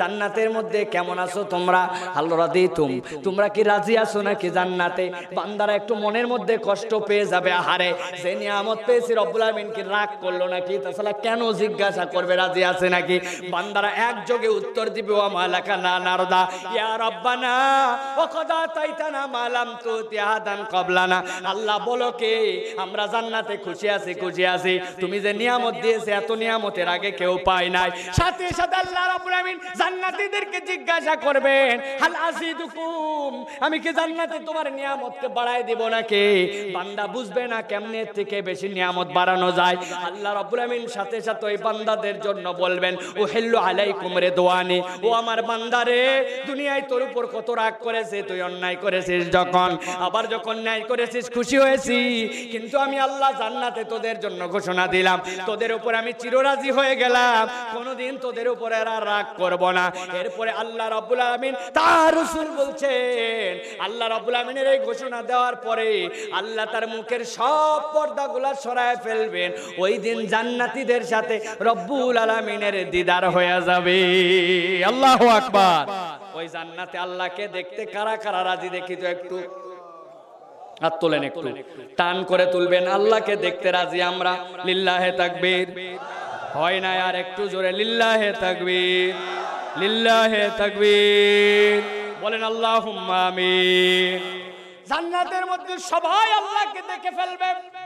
জান্নাতের 0.00 0.48
মধ্যে 0.56 0.80
কেমন 0.94 1.16
আছো 1.24 1.40
তোমরা? 1.54 1.80
আল্লাহ 2.18 2.36
রাদিতুম 2.38 2.92
তোমরা 3.26 3.46
কি 3.54 3.62
রাজি 3.72 3.94
আছো 4.04 4.20
নাকি 4.28 4.48
জান্নাতে? 4.56 5.04
বান্দারা 5.36 5.72
একটু 5.80 5.92
মনের 6.02 6.26
মধ্যে 6.32 6.54
কষ্ট 6.68 6.90
পেয়ে 7.08 7.26
যাবে, 7.32 7.50
আহারে, 7.60 7.90
যে 8.22 8.32
নিয়ামত 8.40 8.78
পেয়েছি 8.86 9.12
রব্বুল 9.20 9.42
আমিন, 9.48 9.68
কি 9.76 9.82
রাগ 9.94 10.10
করল 10.22 10.42
নাকি? 10.54 10.74
তাছাড়া 10.84 11.12
কেন 11.24 11.40
জিজ্ঞাসা 11.60 12.04
করবে, 12.14 12.34
রাজি 12.42 12.62
আছে 12.72 12.86
নাকি? 12.94 13.16
বান্দারা 13.52 13.90
একযোগে 14.08 14.50
উত্তর 14.58 14.86
দিবে 14.96 15.12
ও 15.22 15.26
মালাকা 15.36 15.76
না 15.86 15.94
নারদা? 16.06 16.42
ইয়া 16.74 16.90
রব্বানা, 17.04 17.54
ও 18.20 18.22
খোদা 18.34 18.60
তাইতানা 18.76 19.22
মালাম 19.34 19.68
তু 19.82 19.92
তিয়াদান 20.10 20.60
কবলানা? 20.72 21.18
আল্লাহ 21.52 21.76
বলো 21.88 22.08
কে, 22.20 22.34
আমরা 22.84 23.04
জান্নাতে 23.14 23.54
খুশি 23.64 23.86
আছি, 23.96 24.12
খুশি 24.22 24.44
আছি, 24.54 24.74
তুমি 25.02 25.16
যে 25.24 25.32
নিয়ামত 25.40 25.74
দিয়েছে, 25.84 26.10
এত 26.20 26.30
নিয়ামতের 26.42 26.88
আগে 26.96 27.10
কেউ 27.20 27.34
পায় 27.48 27.68
নাই। 27.76 27.90
সাথে 28.18 28.46
সাথে 28.58 28.76
আল্লাহ 28.84 29.04
রাব্বুল 29.12 29.36
আমিন 29.40 29.56
জান্নাতীদেরকে 29.80 30.58
জিজ্ঞাসা 30.70 31.14
করবেন, 31.26 31.72
হাল 32.02 32.14
আসিদুকুম 32.28 33.32
আমি 33.66 33.76
কি 33.84 33.90
জান্নাতে 33.98 34.36
তোমার 34.48 34.66
নিয়ামতকে 34.78 35.28
বাড়ায় 35.36 35.64
দেব 35.68 35.80
নাকি? 35.94 36.24
বান্দা 36.76 37.04
বুঝবে 37.14 37.42
না 37.52 37.58
কেমনে 37.70 38.00
থেকে 38.16 38.36
বেশি 38.48 38.68
নিয়ামত 38.76 39.08
বাড়ানো 39.18 39.48
যায়। 39.60 39.76
আল্লাহ 40.08 40.30
রাব্বুল 40.40 40.60
আমিন 40.66 40.82
সাথে 40.96 41.18
সাথে 41.26 41.44
ওই 41.50 41.56
বান্দাদের 41.66 42.16
জন্য 42.26 42.46
বলবেন 42.62 42.94
ও 43.20 43.22
হেল্লু 43.34 43.58
আলাইকুম 43.66 44.12
রে 44.22 44.30
দোয়ানি 44.38 44.78
ও 45.06 45.08
আমার 45.20 45.38
বান্দারে 45.50 46.00
দুনিয়ায় 46.48 46.84
তোর 46.90 47.02
উপর 47.08 47.22
কত 47.34 47.48
রাগ 47.60 47.74
করেছে, 47.86 48.18
তুই 48.28 48.40
অন্যায় 48.48 48.78
করেছিস 48.84 49.22
যখন। 49.36 49.70
আবার 50.06 50.24
যখন 50.34 50.56
ন্যায় 50.66 50.84
করেছিস, 50.90 51.24
খুশি 51.36 51.56
হয়েছি। 51.64 51.96
কিন্তু 52.52 52.76
আমি 52.86 52.96
আল্লাহ 53.06 53.30
জান্নাতে 53.40 53.82
তোদের 53.92 54.16
জন্য 54.24 54.35
ঘোষণা 54.54 54.84
দিলাম। 54.94 55.18
তোদের 55.48 55.70
উপর 55.78 55.92
আমি 56.00 56.12
চিররাজি 56.20 56.70
হয়ে 56.78 56.94
গেলাম। 57.02 57.42
কোনোদিন 57.76 58.12
তোদের 58.24 58.46
উপর 58.54 58.70
আর 58.80 58.88
রাগ 59.12 59.26
করব 59.40 59.62
না। 59.78 59.84
এরপরে 60.20 60.50
আল্লাহ 60.62 60.86
রাব্বুল 60.96 61.22
আমিন 61.34 61.54
তার 61.78 62.14
বলছেন, 62.60 63.50
আল্লাহ 63.86 64.06
রাব্বুল 64.08 64.36
আমিনের 64.42 64.66
এই 64.74 64.80
ঘোষণা 64.88 65.18
দেওয়ার 65.30 65.56
পরে 65.66 65.90
আল্লাহ 66.40 66.64
তার 66.72 66.84
মুখের 66.94 67.22
সব 67.36 67.80
পর্দাগুলা 67.94 68.50
সরায় 68.64 68.98
ফেলবেন। 69.04 69.50
ওই 69.84 69.94
দিন 70.04 70.18
জান্নাতীদের 70.32 71.02
সাথে 71.12 71.36
রব্বুল 71.68 72.16
আলামিনের 72.24 72.76
দিদার 72.92 73.24
হয়ে 73.36 73.58
যাবে। 73.68 73.98
আল্লাহু 74.90 75.26
আকবার। 75.38 75.84
ওই 76.38 76.46
জান্নাতে 76.54 76.96
আল্লাহকে 77.06 77.44
দেখতে 77.56 77.82
কারা 77.94 78.14
কারা 78.24 78.40
রাজি 78.48 78.68
দেখি 78.76 78.94
তো 79.00 79.06
একটু। 79.14 79.36
হাত 80.82 80.94
তোলেন 81.00 81.22
একটু। 81.22 81.48
টান 81.96 82.24
করে 82.24 82.46
তুলবেন। 82.46 82.86
আল্লাহকে 82.86 83.36
দেখতে 83.36 83.70
রাজি 83.70 84.02
আমরা। 84.02 84.32
লিল্লাহে 84.64 85.12
তাকবীর। 85.12 85.98
হয় 86.54 86.80
না 86.80 86.90
আর 87.04 87.14
একটু 87.14 87.48
জোরে। 87.48 87.72
লিল্লাহে 87.72 88.32
তাকবীর। 88.40 89.14
লিল্লাহে 89.80 90.50
তাকবীর। 90.58 91.82
বলেন 92.20 92.42
আল্লাহুম্মা 92.42 93.26
আমিন। 93.26 94.20
জান্নাতের 94.88 95.46
মধ্যে 95.46 95.78
সবাই 95.78 96.32
আল্লাহকে 96.32 96.82
দেখে 96.82 97.10
ফেলবেন 97.10 97.85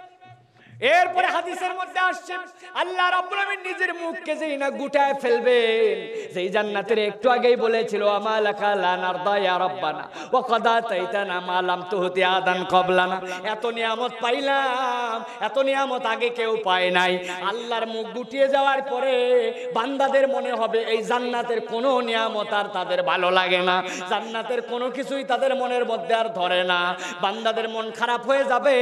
এরপরে 0.80 1.26
হাদিসের 1.36 1.72
মধ্যে 1.80 2.00
আসছে, 2.10 2.34
আল্লাহ 2.82 3.06
রাব্বুল 3.16 3.40
আমিন 3.44 3.60
নিজের 3.68 3.92
মুখকে 4.02 4.32
যেই 4.40 4.56
না 4.62 4.68
গুটায় 4.80 5.14
ফেলবেন, 5.22 5.96
যেই 6.34 6.48
জান্নাতের 6.54 6.98
একটু 7.10 7.26
আগেই 7.36 7.56
বলেছিল 7.64 8.02
আমালাকা 8.18 8.70
লা 8.82 8.92
নারদা 9.02 9.34
ইয়া 9.44 9.54
রাব্বানা, 9.64 10.04
ওয়া 10.32 10.42
কদা 10.50 10.74
তাইতানা 10.90 11.36
মা 11.48 11.58
লাম 11.68 11.80
তুহতি 11.90 12.22
আদান 12.36 12.60
কবলানা। 12.72 13.18
এত 13.54 13.64
নিয়ামত 13.76 14.12
পাইলাম, 14.24 15.16
এত 15.48 15.56
নিয়ামত 15.68 16.04
আগে 16.12 16.28
কেউ 16.38 16.52
পায় 16.66 16.88
নাই। 16.98 17.12
আল্লাহর 17.50 17.86
মুখ 17.94 18.06
গুটিয়ে 18.16 18.46
যাওয়ার 18.54 18.80
পরে 18.92 19.14
বান্দাদের 19.76 20.26
মনে 20.34 20.52
হবে, 20.60 20.80
এই 20.92 21.00
জান্নাতের 21.10 21.60
কোনো 21.72 21.90
নিয়ামত 22.08 22.50
আর 22.58 22.66
তাদের 22.76 23.00
ভালো 23.10 23.28
লাগে 23.38 23.60
না। 23.68 23.76
জান্নাতের 24.10 24.60
কোনো 24.70 24.86
কিছুই 24.96 25.22
তাদের 25.32 25.52
মনের 25.60 25.84
মধ্যে 25.90 26.14
আর 26.20 26.28
ধরে 26.38 26.60
না। 26.72 26.80
বান্দাদের 27.24 27.66
মন 27.74 27.86
খারাপ 27.98 28.22
হয়ে 28.28 28.44
যাবে। 28.52 28.76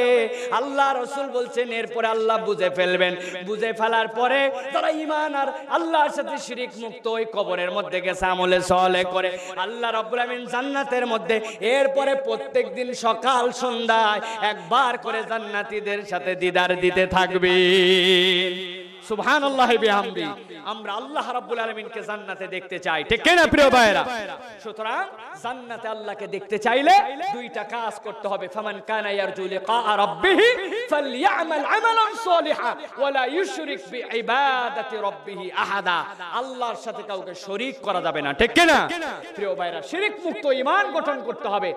আল্লাহ 0.58 0.88
রসুল 0.92 1.26
বলছেন 1.38 1.68
এরপরে 1.88 2.08
আল্লাহ 2.16 2.36
বুঝে 2.48 2.68
ফেলবেন। 2.78 3.12
বুঝে 3.48 3.70
ফেলার 3.80 4.08
পরে 4.18 4.40
তারা 4.74 4.90
ইমান 5.04 5.32
আর 5.42 5.48
আল্লাহর 5.76 6.12
সাথে 6.16 6.36
শিরিক 6.46 6.72
মুক্ত 6.84 7.04
ওই 7.16 7.24
কবরের 7.36 7.70
মধ্যে 7.76 7.98
গেছে, 8.06 8.24
আমলে 8.32 8.58
সহলে 8.70 9.02
করে। 9.14 9.30
আল্লাহ 9.64 9.88
রব্বুল 9.90 10.20
আমিন 10.24 10.42
জান্নাতের 10.52 11.04
মধ্যে 11.12 11.36
এরপরে 11.76 12.12
প্রত্যেক 12.26 12.66
দিন 12.78 12.88
সকাল, 13.04 13.44
সন্ধ্যায় 13.62 14.20
একবার 14.52 14.92
করে 15.04 15.20
জান্নাতীদের 15.30 16.00
সাথে 16.10 16.32
দিদার 16.42 16.70
দিতে 16.84 17.04
থাকবে। 17.16 17.54
সুবহানাল্লাহি 19.10 19.76
বিহামদি। 19.84 20.26
আমরা 20.72 20.92
আল্লাহ 21.00 21.26
রাব্বুল 21.38 21.60
আলামিনকে 21.64 22.00
জান্নাতে 22.08 22.46
দেখতে 22.54 22.76
চাই। 22.86 23.00
ঠিক 23.10 23.26
না 23.38 23.44
প্রিয় 23.54 23.68
ভাইরা 23.76 24.02
সুতরাং 24.64 25.02
জান্নাতে 25.44 25.86
আল্লাহকে 25.94 26.26
দেখতে 26.34 26.56
চাইলে 26.66 26.94
দুইটা 27.36 27.62
কাজ 27.74 27.94
করতে 28.06 28.26
হবে। 28.32 28.46
ফামান 28.54 28.76
কানা 28.88 29.10
ইয়ারজু 29.16 29.44
লিকা 29.54 29.78
রাব্বিহি 30.02 30.48
ফালইয়ামাল 30.92 31.66
আমালান 31.76 32.12
সালিহা 32.28 32.70
ওয়ালা 33.00 33.22
ইউশরিক 33.36 33.80
বিইবাদাতি 33.92 34.96
রাব্বিহি 35.08 35.46
আহাদা। 35.64 35.98
আল্লাহর 36.40 36.78
সাথে 36.84 37.02
কাউকে 37.10 37.34
শরীক 37.46 37.74
করা 37.86 38.00
যাবে 38.06 38.20
না। 38.26 38.30
ঠিক 38.40 38.52
না 38.70 38.78
প্রিয় 39.36 39.52
ভাইরা 39.58 39.80
শিরক 39.90 40.14
মুক্ত 40.26 40.44
ঈমান 40.62 40.84
গঠন 40.96 41.18
করতে 41.28 41.48
হবে। 41.54 41.70